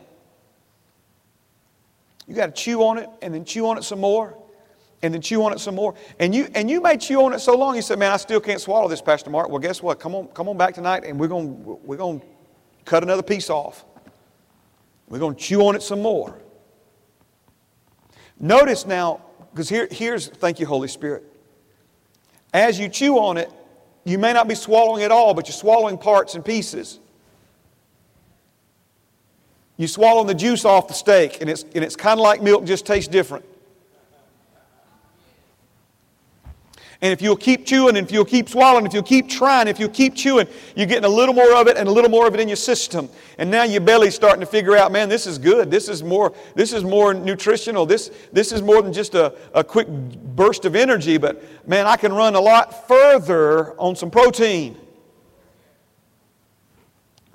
You 2.26 2.34
got 2.34 2.46
to 2.46 2.52
chew 2.52 2.82
on 2.82 2.98
it 2.98 3.08
and 3.22 3.32
then 3.32 3.44
chew 3.44 3.68
on 3.68 3.78
it 3.78 3.84
some 3.84 4.00
more 4.00 4.36
and 5.02 5.14
then 5.14 5.20
chew 5.20 5.42
on 5.44 5.52
it 5.52 5.60
some 5.60 5.74
more. 5.74 5.94
And 6.18 6.34
you 6.34 6.48
and 6.54 6.70
you 6.70 6.80
may 6.80 6.96
chew 6.96 7.22
on 7.22 7.32
it 7.32 7.40
so 7.40 7.56
long, 7.56 7.76
you 7.76 7.82
said, 7.82 7.98
Man, 7.98 8.12
I 8.12 8.16
still 8.16 8.40
can't 8.40 8.60
swallow 8.60 8.88
this, 8.88 9.00
Pastor 9.00 9.30
Mark. 9.30 9.48
Well, 9.48 9.58
guess 9.58 9.82
what? 9.82 9.98
Come 9.98 10.14
on, 10.14 10.28
come 10.28 10.48
on 10.48 10.56
back 10.56 10.74
tonight 10.74 11.04
and 11.04 11.18
we're 11.18 11.28
gonna 11.28 11.48
we're 11.48 11.96
gonna 11.96 12.20
cut 12.84 13.02
another 13.02 13.22
piece 13.22 13.50
off. 13.50 13.84
We're 15.08 15.18
gonna 15.18 15.34
chew 15.34 15.66
on 15.66 15.74
it 15.74 15.82
some 15.82 16.02
more. 16.02 16.38
Notice 18.38 18.86
now, 18.86 19.22
because 19.52 19.68
here, 19.68 19.88
here's 19.90 20.28
thank 20.28 20.60
you, 20.60 20.66
Holy 20.66 20.88
Spirit. 20.88 21.24
As 22.52 22.78
you 22.78 22.88
chew 22.88 23.18
on 23.18 23.36
it, 23.36 23.50
you 24.04 24.18
may 24.18 24.32
not 24.32 24.48
be 24.48 24.54
swallowing 24.54 25.02
it 25.02 25.12
all, 25.12 25.34
but 25.34 25.46
you're 25.46 25.52
swallowing 25.52 25.98
parts 25.98 26.34
and 26.34 26.44
pieces. 26.44 27.00
You 29.76 29.86
swallow 29.86 30.24
the 30.24 30.34
juice 30.34 30.64
off 30.64 30.88
the 30.88 30.94
steak, 30.94 31.40
and 31.40 31.48
it's, 31.48 31.62
and 31.74 31.84
it's 31.84 31.96
kind 31.96 32.18
of 32.18 32.22
like 32.22 32.42
milk, 32.42 32.64
just 32.64 32.84
tastes 32.84 33.08
different. 33.08 33.44
And 37.02 37.14
if 37.14 37.22
you'll 37.22 37.36
keep 37.36 37.64
chewing, 37.64 37.96
and 37.96 38.06
if 38.06 38.12
you'll 38.12 38.26
keep 38.26 38.46
swallowing, 38.46 38.84
if 38.84 38.92
you'll 38.92 39.02
keep 39.02 39.26
trying, 39.26 39.68
if 39.68 39.80
you'll 39.80 39.88
keep 39.88 40.14
chewing, 40.14 40.46
you're 40.76 40.86
getting 40.86 41.06
a 41.06 41.08
little 41.08 41.34
more 41.34 41.54
of 41.56 41.66
it 41.66 41.78
and 41.78 41.88
a 41.88 41.90
little 41.90 42.10
more 42.10 42.26
of 42.26 42.34
it 42.34 42.40
in 42.40 42.48
your 42.48 42.56
system. 42.56 43.08
And 43.38 43.50
now 43.50 43.62
your 43.62 43.80
belly's 43.80 44.14
starting 44.14 44.40
to 44.40 44.46
figure 44.46 44.76
out, 44.76 44.92
man, 44.92 45.08
this 45.08 45.26
is 45.26 45.38
good. 45.38 45.70
This 45.70 45.88
is 45.88 46.02
more, 46.02 46.34
this 46.54 46.74
is 46.74 46.84
more 46.84 47.14
nutritional. 47.14 47.86
This, 47.86 48.10
this 48.34 48.52
is 48.52 48.60
more 48.60 48.82
than 48.82 48.92
just 48.92 49.14
a, 49.14 49.34
a 49.54 49.64
quick 49.64 49.88
burst 49.88 50.66
of 50.66 50.76
energy, 50.76 51.16
but 51.16 51.42
man, 51.66 51.86
I 51.86 51.96
can 51.96 52.12
run 52.12 52.34
a 52.34 52.40
lot 52.40 52.86
further 52.86 53.72
on 53.80 53.96
some 53.96 54.10
protein. 54.10 54.76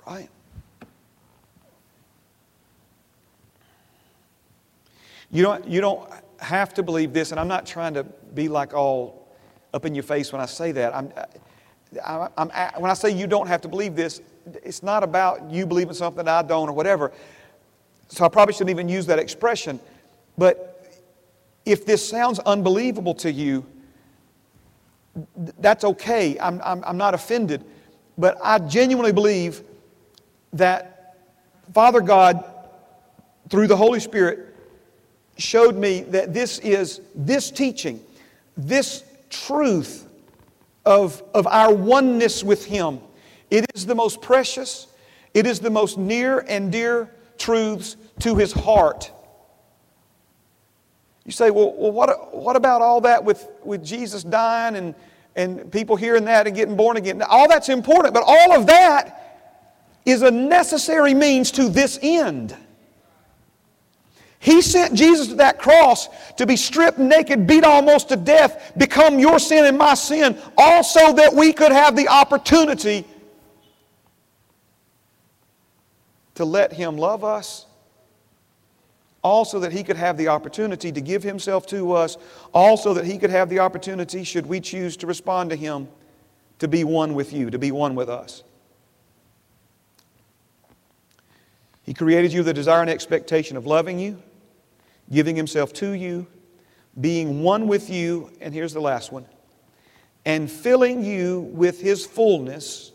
Right? 0.06 0.30
You 5.32 5.42
don't, 5.42 5.66
you 5.66 5.80
don't 5.80 6.08
have 6.38 6.72
to 6.74 6.84
believe 6.84 7.12
this, 7.12 7.32
and 7.32 7.40
I'm 7.40 7.48
not 7.48 7.66
trying 7.66 7.94
to 7.94 8.04
be 8.04 8.48
like 8.48 8.72
all 8.72 9.25
up 9.76 9.84
in 9.84 9.94
your 9.94 10.02
face 10.02 10.32
when 10.32 10.40
I 10.40 10.46
say 10.46 10.72
that. 10.72 10.96
I'm, 10.96 11.12
I'm, 12.04 12.28
I'm, 12.36 12.50
when 12.80 12.90
I 12.90 12.94
say 12.94 13.10
you 13.10 13.28
don't 13.28 13.46
have 13.46 13.60
to 13.60 13.68
believe 13.68 13.94
this, 13.94 14.20
it's 14.64 14.82
not 14.82 15.04
about 15.04 15.50
you 15.50 15.66
believing 15.66 15.94
something 15.94 16.26
I 16.26 16.42
don't 16.42 16.68
or 16.68 16.72
whatever. 16.72 17.12
So 18.08 18.24
I 18.24 18.28
probably 18.28 18.54
shouldn't 18.54 18.70
even 18.70 18.88
use 18.88 19.06
that 19.06 19.18
expression. 19.18 19.78
But 20.38 20.72
if 21.64 21.86
this 21.86 22.06
sounds 22.08 22.38
unbelievable 22.40 23.14
to 23.16 23.30
you, 23.30 23.64
that's 25.58 25.84
okay. 25.84 26.38
I'm, 26.38 26.60
I'm, 26.64 26.82
I'm 26.84 26.96
not 26.96 27.14
offended. 27.14 27.64
But 28.18 28.38
I 28.42 28.58
genuinely 28.58 29.12
believe 29.12 29.62
that 30.52 31.16
Father 31.74 32.00
God, 32.00 32.44
through 33.50 33.66
the 33.66 33.76
Holy 33.76 34.00
Spirit, 34.00 34.54
showed 35.36 35.76
me 35.76 36.00
that 36.02 36.32
this 36.32 36.58
is 36.60 37.00
this 37.14 37.50
teaching, 37.50 38.00
this 38.56 39.04
truth 39.30 40.08
of, 40.84 41.22
of 41.34 41.46
our 41.46 41.74
oneness 41.74 42.44
with 42.44 42.64
Him. 42.64 43.00
It 43.50 43.66
is 43.74 43.86
the 43.86 43.94
most 43.94 44.22
precious, 44.22 44.86
it 45.34 45.46
is 45.46 45.60
the 45.60 45.70
most 45.70 45.98
near 45.98 46.40
and 46.40 46.72
dear 46.72 47.10
truths 47.38 47.96
to 48.20 48.36
His 48.36 48.52
heart. 48.52 49.12
You 51.24 51.32
say, 51.32 51.50
well, 51.50 51.74
well 51.76 51.92
what, 51.92 52.34
what 52.34 52.56
about 52.56 52.82
all 52.82 53.00
that 53.02 53.24
with, 53.24 53.48
with 53.64 53.84
Jesus 53.84 54.22
dying 54.22 54.76
and, 54.76 54.94
and 55.34 55.70
people 55.72 55.96
hearing 55.96 56.24
that 56.26 56.46
and 56.46 56.54
getting 56.54 56.76
born 56.76 56.96
again? 56.96 57.20
All 57.22 57.48
that's 57.48 57.68
important, 57.68 58.14
but 58.14 58.22
all 58.24 58.52
of 58.52 58.66
that 58.68 59.22
is 60.04 60.22
a 60.22 60.30
necessary 60.30 61.14
means 61.14 61.50
to 61.52 61.68
this 61.68 61.98
end. 62.00 62.56
He 64.46 64.62
sent 64.62 64.94
Jesus 64.94 65.26
to 65.26 65.34
that 65.34 65.58
cross 65.58 66.08
to 66.36 66.46
be 66.46 66.54
stripped 66.54 67.00
naked, 67.00 67.48
beat 67.48 67.64
almost 67.64 68.10
to 68.10 68.16
death, 68.16 68.74
become 68.76 69.18
your 69.18 69.40
sin 69.40 69.64
and 69.64 69.76
my 69.76 69.94
sin, 69.94 70.38
also 70.56 71.12
that 71.14 71.34
we 71.34 71.52
could 71.52 71.72
have 71.72 71.96
the 71.96 72.06
opportunity 72.06 73.04
to 76.36 76.44
let 76.44 76.72
Him 76.72 76.96
love 76.96 77.24
us, 77.24 77.66
also 79.24 79.58
that 79.58 79.72
He 79.72 79.82
could 79.82 79.96
have 79.96 80.16
the 80.16 80.28
opportunity 80.28 80.92
to 80.92 81.00
give 81.00 81.24
Himself 81.24 81.66
to 81.66 81.94
us, 81.94 82.16
also 82.54 82.94
that 82.94 83.04
He 83.04 83.18
could 83.18 83.30
have 83.30 83.48
the 83.48 83.58
opportunity, 83.58 84.22
should 84.22 84.46
we 84.46 84.60
choose 84.60 84.96
to 84.98 85.08
respond 85.08 85.50
to 85.50 85.56
Him, 85.56 85.88
to 86.60 86.68
be 86.68 86.84
one 86.84 87.14
with 87.14 87.32
you, 87.32 87.50
to 87.50 87.58
be 87.58 87.72
one 87.72 87.96
with 87.96 88.08
us. 88.08 88.44
He 91.82 91.92
created 91.92 92.32
you 92.32 92.40
with 92.40 92.46
the 92.46 92.54
desire 92.54 92.82
and 92.82 92.90
expectation 92.90 93.56
of 93.56 93.66
loving 93.66 93.98
you, 93.98 94.22
giving 95.10 95.36
himself 95.36 95.72
to 95.74 95.92
you, 95.92 96.26
being 97.00 97.42
one 97.42 97.68
with 97.68 97.90
you, 97.90 98.30
and 98.40 98.52
here's 98.52 98.72
the 98.72 98.80
last 98.80 99.12
one, 99.12 99.26
and 100.24 100.50
filling 100.50 101.04
you 101.04 101.40
with 101.52 101.80
his 101.80 102.04
fullness 102.04 102.92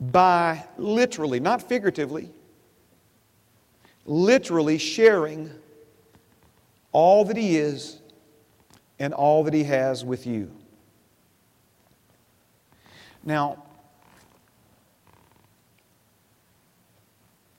by 0.00 0.64
literally, 0.76 1.40
not 1.40 1.62
figuratively, 1.62 2.30
literally 4.04 4.78
sharing 4.78 5.50
all 6.92 7.24
that 7.24 7.36
he 7.36 7.56
is 7.56 8.00
and 8.98 9.12
all 9.12 9.44
that 9.44 9.54
he 9.54 9.64
has 9.64 10.04
with 10.04 10.26
you. 10.26 10.50
Now, 13.24 13.62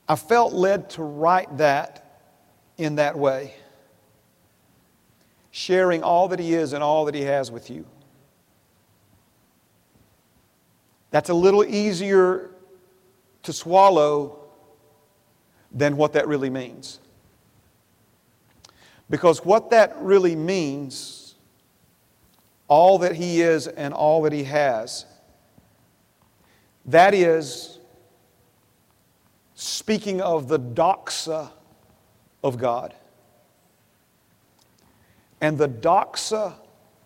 I 0.07 0.15
felt 0.15 0.53
led 0.53 0.89
to 0.91 1.03
write 1.03 1.57
that 1.57 2.21
in 2.77 2.95
that 2.95 3.17
way, 3.17 3.55
sharing 5.51 6.03
all 6.03 6.29
that 6.29 6.39
He 6.39 6.53
is 6.53 6.73
and 6.73 6.83
all 6.83 7.05
that 7.05 7.15
He 7.15 7.23
has 7.23 7.51
with 7.51 7.69
you. 7.69 7.85
That's 11.11 11.29
a 11.29 11.33
little 11.33 11.65
easier 11.65 12.51
to 13.43 13.53
swallow 13.53 14.39
than 15.71 15.97
what 15.97 16.13
that 16.13 16.27
really 16.27 16.49
means. 16.49 16.99
Because 19.09 19.43
what 19.43 19.69
that 19.71 19.95
really 19.99 20.35
means, 20.35 21.35
all 22.67 22.97
that 22.99 23.15
He 23.15 23.41
is 23.41 23.67
and 23.67 23.93
all 23.93 24.21
that 24.23 24.33
He 24.33 24.43
has, 24.45 25.05
that 26.85 27.13
is 27.13 27.76
speaking 29.59 30.21
of 30.21 30.47
the 30.47 30.59
doxa 30.59 31.49
of 32.43 32.59
God. 32.59 32.93
And 35.41 35.57
the 35.57 35.67
doxa 35.67 36.53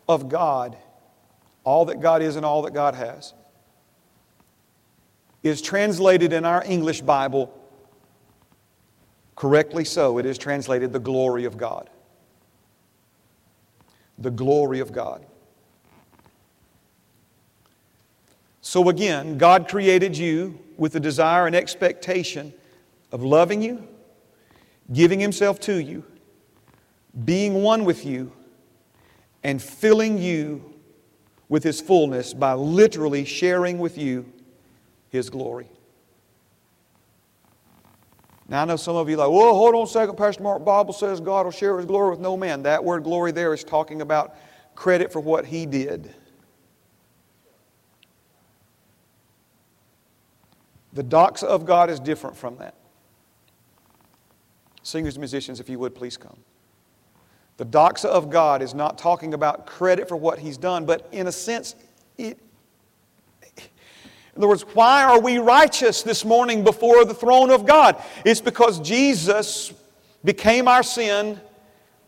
of 0.09 0.27
God, 0.27 0.75
all 1.63 1.85
that 1.85 2.01
God 2.01 2.21
is 2.21 2.35
and 2.35 2.45
all 2.45 2.61
that 2.63 2.73
God 2.73 2.93
has, 2.93 3.33
is 5.43 5.61
translated 5.61 6.33
in 6.33 6.43
our 6.43 6.61
English 6.65 6.99
Bible 6.99 7.57
correctly 9.37 9.85
so. 9.85 10.17
It 10.17 10.25
is 10.25 10.37
translated 10.37 10.91
the 10.91 10.99
glory 10.99 11.45
of 11.45 11.57
God. 11.57 11.89
The 14.17 14.29
glory 14.29 14.81
of 14.81 14.91
God. 14.91 15.25
So 18.59 18.89
again, 18.89 19.37
God 19.37 19.69
created 19.69 20.17
you 20.17 20.59
with 20.81 20.93
the 20.93 20.99
desire 20.99 21.45
and 21.45 21.55
expectation 21.55 22.51
of 23.11 23.21
loving 23.21 23.61
you, 23.61 23.87
giving 24.91 25.19
Himself 25.19 25.59
to 25.59 25.79
you, 25.79 26.03
being 27.23 27.61
one 27.61 27.85
with 27.85 28.03
you, 28.03 28.31
and 29.43 29.61
filling 29.61 30.17
you 30.17 30.73
with 31.49 31.63
His 31.63 31.79
fullness 31.79 32.33
by 32.33 32.53
literally 32.53 33.25
sharing 33.25 33.77
with 33.77 33.95
you 33.95 34.25
His 35.09 35.29
glory. 35.29 35.69
Now, 38.49 38.63
I 38.63 38.65
know 38.65 38.75
some 38.75 38.95
of 38.95 39.07
you 39.07 39.13
are 39.17 39.27
like, 39.27 39.29
well, 39.29 39.53
hold 39.53 39.75
on 39.75 39.83
a 39.83 39.87
second, 39.87 40.15
Pastor 40.15 40.41
Mark. 40.41 40.65
Bible 40.65 40.93
says 40.93 41.21
God 41.21 41.45
will 41.45 41.51
share 41.51 41.77
His 41.77 41.85
glory 41.85 42.09
with 42.09 42.19
no 42.19 42.35
man. 42.35 42.63
That 42.63 42.83
word 42.83 43.03
glory 43.03 43.31
there 43.31 43.53
is 43.53 43.63
talking 43.63 44.01
about 44.01 44.35
credit 44.73 45.13
for 45.13 45.19
what 45.19 45.45
He 45.45 45.67
did. 45.67 46.15
The 50.93 51.03
doxa 51.03 51.43
of 51.43 51.65
God 51.65 51.89
is 51.89 51.99
different 51.99 52.35
from 52.35 52.57
that. 52.57 52.75
Singers, 54.83 55.15
and 55.15 55.21
musicians, 55.21 55.59
if 55.59 55.69
you 55.69 55.79
would, 55.79 55.95
please 55.95 56.17
come. 56.17 56.37
The 57.57 57.65
doxa 57.65 58.05
of 58.05 58.29
God 58.29 58.61
is 58.61 58.73
not 58.73 58.97
talking 58.97 59.33
about 59.33 59.65
credit 59.65 60.07
for 60.07 60.17
what 60.17 60.39
He's 60.39 60.57
done, 60.57 60.85
but 60.85 61.07
in 61.11 61.27
a 61.27 61.31
sense, 61.31 61.75
it, 62.17 62.39
in 63.57 64.37
other 64.37 64.47
words, 64.47 64.63
why 64.73 65.03
are 65.03 65.19
we 65.19 65.37
righteous 65.37 66.03
this 66.03 66.23
morning 66.23 66.63
before 66.63 67.03
the 67.05 67.13
throne 67.13 67.51
of 67.51 67.65
God? 67.65 68.01
It's 68.25 68.41
because 68.41 68.79
Jesus 68.79 69.73
became 70.23 70.67
our 70.67 70.83
sin 70.83 71.39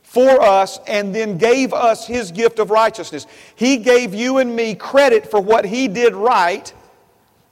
for 0.02 0.42
us 0.42 0.80
and 0.88 1.14
then 1.14 1.38
gave 1.38 1.74
us 1.74 2.08
His 2.08 2.32
gift 2.32 2.60
of 2.60 2.72
righteousness. 2.72 3.28
He 3.56 3.78
gave 3.78 4.14
you 4.14 4.38
and 4.38 4.56
me 4.56 4.74
credit 4.74 5.30
for 5.30 5.42
what 5.42 5.66
He 5.66 5.88
did 5.88 6.16
right 6.16 6.74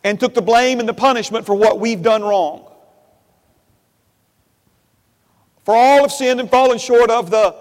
and 0.03 0.19
took 0.19 0.33
the 0.33 0.41
blame 0.41 0.79
and 0.79 0.89
the 0.89 0.93
punishment 0.93 1.45
for 1.45 1.55
what 1.55 1.79
we've 1.79 2.01
done 2.01 2.23
wrong. 2.23 2.67
For 5.63 5.75
all 5.75 6.01
have 6.01 6.11
sinned 6.11 6.39
and 6.39 6.49
fallen 6.49 6.79
short 6.79 7.11
of 7.11 7.29
the 7.29 7.55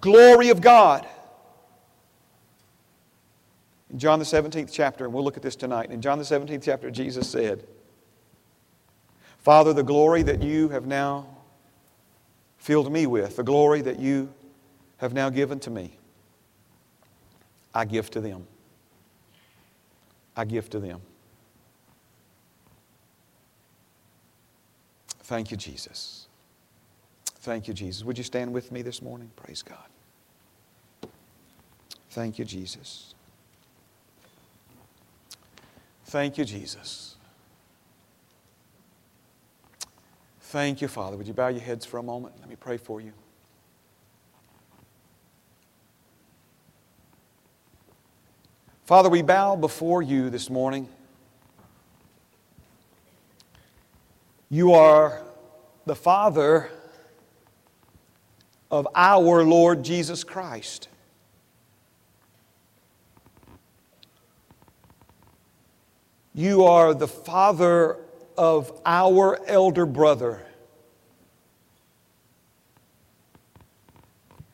glory 0.00 0.50
of 0.50 0.60
God. 0.60 1.06
In 3.90 3.98
John 3.98 4.18
the 4.18 4.24
17th 4.24 4.70
chapter, 4.72 5.04
and 5.04 5.12
we'll 5.12 5.24
look 5.24 5.36
at 5.36 5.42
this 5.42 5.56
tonight, 5.56 5.90
in 5.90 6.00
John 6.00 6.18
the 6.18 6.24
17th 6.24 6.62
chapter, 6.62 6.90
Jesus 6.90 7.28
said, 7.28 7.66
Father, 9.38 9.72
the 9.72 9.82
glory 9.82 10.22
that 10.22 10.42
you 10.42 10.68
have 10.68 10.86
now 10.86 11.26
filled 12.58 12.92
me 12.92 13.06
with, 13.06 13.36
the 13.36 13.42
glory 13.42 13.80
that 13.80 13.98
you 13.98 14.32
have 14.98 15.14
now 15.14 15.30
given 15.30 15.58
to 15.60 15.70
me, 15.70 15.96
I 17.74 17.84
give 17.84 18.10
to 18.10 18.20
them. 18.20 18.46
I 20.36 20.44
give 20.44 20.68
to 20.70 20.78
them. 20.78 21.00
Thank 25.28 25.50
you, 25.50 25.58
Jesus. 25.58 26.26
Thank 27.40 27.68
you, 27.68 27.74
Jesus. 27.74 28.02
Would 28.02 28.16
you 28.16 28.24
stand 28.24 28.50
with 28.50 28.72
me 28.72 28.80
this 28.80 29.02
morning? 29.02 29.30
Praise 29.36 29.62
God. 29.62 29.84
Thank 32.08 32.38
you, 32.38 32.46
Jesus. 32.46 33.14
Thank 36.06 36.38
you, 36.38 36.46
Jesus. 36.46 37.16
Thank 40.40 40.80
you, 40.80 40.88
Father. 40.88 41.18
Would 41.18 41.26
you 41.26 41.34
bow 41.34 41.48
your 41.48 41.60
heads 41.60 41.84
for 41.84 41.98
a 41.98 42.02
moment? 42.02 42.36
Let 42.40 42.48
me 42.48 42.56
pray 42.56 42.78
for 42.78 42.98
you. 42.98 43.12
Father, 48.86 49.10
we 49.10 49.20
bow 49.20 49.56
before 49.56 50.00
you 50.00 50.30
this 50.30 50.48
morning. 50.48 50.88
You 54.50 54.72
are 54.72 55.22
the 55.84 55.94
Father 55.94 56.70
of 58.70 58.88
our 58.94 59.42
Lord 59.44 59.84
Jesus 59.84 60.24
Christ. 60.24 60.88
You 66.34 66.64
are 66.64 66.94
the 66.94 67.08
Father 67.08 67.98
of 68.38 68.72
our 68.86 69.38
elder 69.46 69.84
brother. 69.84 70.46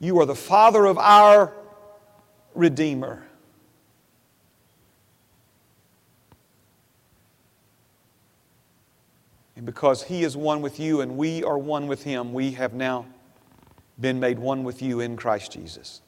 You 0.01 0.19
are 0.21 0.27
the 0.27 0.35
Father 0.35 0.87
of 0.87 0.99
our 0.99 1.53
Redeemer. 2.55 3.24
And 9.65 9.73
because 9.73 10.03
He 10.03 10.25
is 10.25 10.37
one 10.37 10.61
with 10.61 10.79
you 10.79 11.01
and 11.01 11.17
we 11.17 11.43
are 11.43 11.57
one 11.57 11.87
with 11.87 12.05
Him, 12.05 12.35
we 12.35 12.51
have 12.51 12.75
now 12.75 13.07
been 13.99 14.21
made 14.21 14.39
one 14.39 14.63
with 14.63 14.83
you 14.83 15.01
in 15.01 15.17
Christ 15.17 15.53
Jesus. 15.53 16.03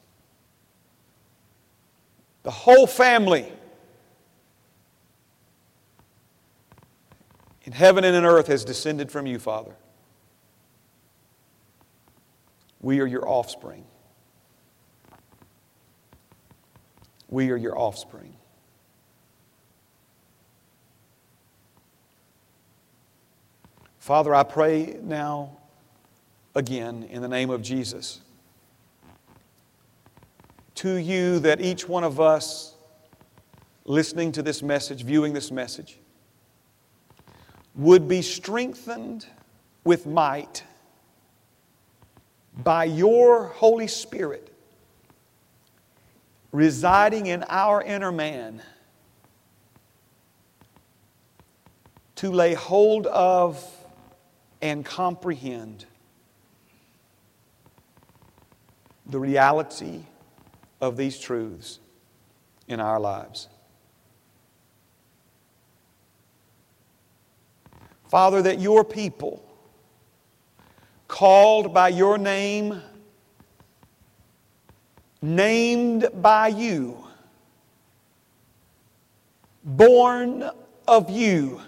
The 2.43 2.51
whole 2.51 2.85
family 2.85 3.51
in 7.63 7.71
heaven 7.71 8.03
and 8.03 8.15
in 8.15 8.25
earth 8.25 8.45
has 8.45 8.63
descended 8.63 9.11
from 9.11 9.25
you, 9.25 9.39
Father. 9.39 9.75
We 12.79 12.99
are 12.99 13.07
your 13.07 13.27
offspring. 13.27 13.85
We 17.27 17.49
are 17.49 17.57
your 17.57 17.75
offspring. 17.75 18.36
Father, 24.07 24.33
I 24.33 24.43
pray 24.43 24.95
now 25.03 25.57
again 26.55 27.09
in 27.11 27.21
the 27.21 27.27
name 27.27 27.49
of 27.49 27.61
Jesus 27.61 28.21
to 30.75 30.95
you 30.95 31.39
that 31.39 31.59
each 31.59 31.89
one 31.89 32.05
of 32.05 32.17
us 32.17 32.77
listening 33.83 34.31
to 34.31 34.41
this 34.41 34.63
message, 34.63 35.03
viewing 35.03 35.33
this 35.33 35.51
message, 35.51 35.97
would 37.75 38.07
be 38.07 38.21
strengthened 38.21 39.25
with 39.83 40.05
might 40.05 40.63
by 42.63 42.85
your 42.85 43.47
Holy 43.47 43.87
Spirit 43.87 44.53
residing 46.53 47.25
in 47.25 47.43
our 47.49 47.81
inner 47.81 48.13
man 48.13 48.61
to 52.15 52.31
lay 52.31 52.53
hold 52.53 53.05
of 53.07 53.76
and 54.61 54.83
comprehend 54.85 55.85
the 59.05 59.19
reality 59.19 60.01
of 60.81 60.97
these 60.97 61.17
truths 61.19 61.79
in 62.67 62.79
our 62.79 62.99
lives. 62.99 63.47
Father, 68.09 68.41
that 68.41 68.59
your 68.59 68.83
people, 68.83 69.43
called 71.07 71.73
by 71.73 71.89
your 71.89 72.17
name, 72.17 72.81
named 75.21 76.07
by 76.15 76.47
you, 76.47 77.03
born 79.63 80.49
of 80.87 81.09
you, 81.09 81.61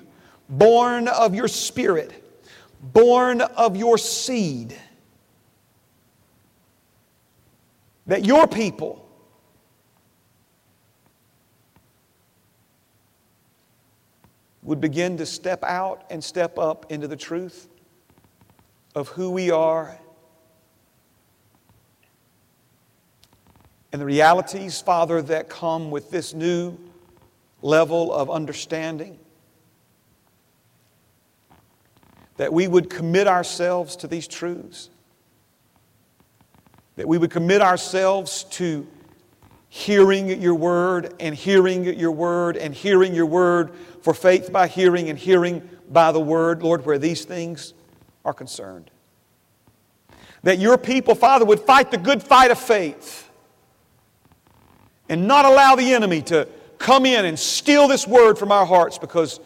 born 0.48 1.08
of 1.08 1.36
your 1.36 1.48
spirit, 1.48 2.19
born 2.82 3.42
of 3.42 3.76
your 3.76 3.98
seed. 3.98 4.76
That 8.08 8.26
your 8.26 8.48
people 8.48 9.08
would 14.64 14.82
begin 14.82 15.18
to 15.18 15.26
step 15.26 15.64
out 15.64 16.06
and 16.10 16.24
step 16.24 16.58
up 16.58 16.92
into 16.92 17.08
the 17.08 17.16
truth 17.16 17.68
of 18.96 19.10
who 19.10 19.32
we 19.32 19.52
are 19.52 19.98
and 23.92 24.00
the 24.02 24.06
realities, 24.06 24.82
Father, 24.82 25.22
that 25.24 25.50
come 25.50 25.90
with 25.90 26.12
this 26.12 26.34
new 26.34 26.78
level 27.62 28.14
of 28.14 28.30
understanding. 28.30 29.18
That 32.40 32.54
we 32.54 32.70
would 32.70 32.90
commit 32.90 33.28
ourselves 33.28 33.98
to 33.98 34.08
these 34.08 34.26
truths. 34.26 34.90
That 36.96 37.06
we 37.06 37.18
would 37.18 37.32
commit 37.32 37.62
ourselves 37.62 38.46
to 38.52 38.88
hearing 39.68 40.42
your 40.42 40.56
word 40.56 41.14
and 41.20 41.36
hearing 41.36 41.84
your 41.84 42.14
word 42.14 42.56
and 42.56 42.74
hearing 42.74 43.14
your 43.14 43.26
word 43.26 43.72
for 44.02 44.14
faith 44.14 44.54
by 44.54 44.68
hearing 44.68 45.10
and 45.10 45.20
hearing 45.20 45.68
by 45.90 46.14
the 46.14 46.20
word, 46.22 46.64
Lord, 46.64 46.86
where 46.86 46.98
these 46.98 47.26
things 47.26 47.74
are 48.24 48.34
concerned. 48.34 48.90
That 50.44 50.60
your 50.60 50.78
people, 50.78 51.16
Father, 51.16 51.44
would 51.44 51.60
fight 51.60 51.92
the 51.92 51.98
good 51.98 52.24
fight 52.24 52.52
of 52.52 52.58
faith 52.58 53.30
and 55.10 55.28
not 55.28 55.44
allow 55.44 55.76
the 55.76 55.94
enemy 55.94 56.22
to 56.22 56.48
come 56.78 57.06
in 57.06 57.26
and 57.26 57.38
steal 57.38 57.90
this 57.90 58.08
word 58.08 58.38
from 58.38 58.54
our 58.54 58.66
hearts 58.66 58.98
because 58.98 59.42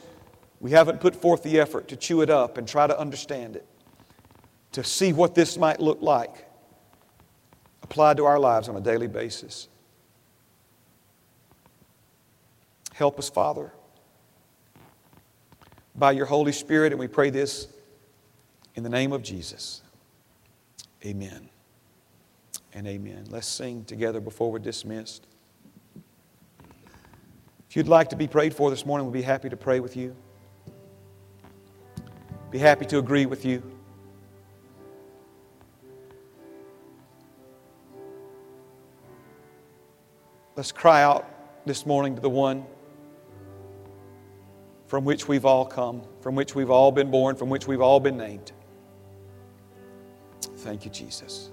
we 0.63 0.71
haven't 0.71 1.01
put 1.01 1.13
forth 1.13 1.43
the 1.43 1.59
effort 1.59 1.89
to 1.89 1.97
chew 1.97 2.21
it 2.21 2.29
up 2.29 2.57
and 2.57 2.65
try 2.65 2.87
to 2.87 2.97
understand 2.97 3.57
it, 3.57 3.67
to 4.71 4.81
see 4.81 5.11
what 5.11 5.35
this 5.35 5.57
might 5.57 5.81
look 5.81 6.01
like 6.01 6.47
applied 7.81 8.15
to 8.15 8.23
our 8.23 8.39
lives 8.39 8.69
on 8.69 8.77
a 8.77 8.79
daily 8.79 9.07
basis. 9.07 9.67
Help 12.93 13.19
us, 13.19 13.29
Father, 13.29 13.73
by 15.95 16.13
your 16.13 16.25
Holy 16.25 16.53
Spirit, 16.53 16.93
and 16.93 16.99
we 16.99 17.09
pray 17.09 17.29
this 17.29 17.67
in 18.75 18.83
the 18.83 18.89
name 18.89 19.11
of 19.11 19.21
Jesus. 19.21 19.81
Amen 21.05 21.49
and 22.73 22.87
amen. 22.87 23.25
Let's 23.29 23.47
sing 23.47 23.83
together 23.83 24.21
before 24.21 24.49
we're 24.49 24.59
dismissed. 24.59 25.27
If 27.69 27.75
you'd 27.75 27.89
like 27.89 28.07
to 28.11 28.15
be 28.15 28.29
prayed 28.29 28.53
for 28.53 28.69
this 28.69 28.85
morning, 28.85 29.05
we'll 29.05 29.11
be 29.13 29.23
happy 29.23 29.49
to 29.49 29.57
pray 29.57 29.81
with 29.81 29.97
you. 29.97 30.15
Be 32.53 32.59
happy 32.59 32.85
to 32.85 32.99
agree 32.99 33.25
with 33.25 33.45
you. 33.45 33.63
Let's 40.55 40.71
cry 40.71 41.01
out 41.01 41.27
this 41.65 41.87
morning 41.87 42.13
to 42.13 42.21
the 42.21 42.29
one 42.29 42.63
from 44.85 45.03
which 45.03 45.27
we've 45.27 45.45
all 45.45 45.65
come, 45.65 46.03
from 46.21 46.35
which 46.35 46.53
we've 46.53 46.69
all 46.69 46.91
been 46.91 47.09
born, 47.09 47.35
from 47.35 47.49
which 47.49 47.65
we've 47.65 47.81
all 47.81 47.99
been 47.99 48.17
named. 48.17 48.51
Thank 50.57 50.85
you, 50.85 50.91
Jesus. 50.91 51.49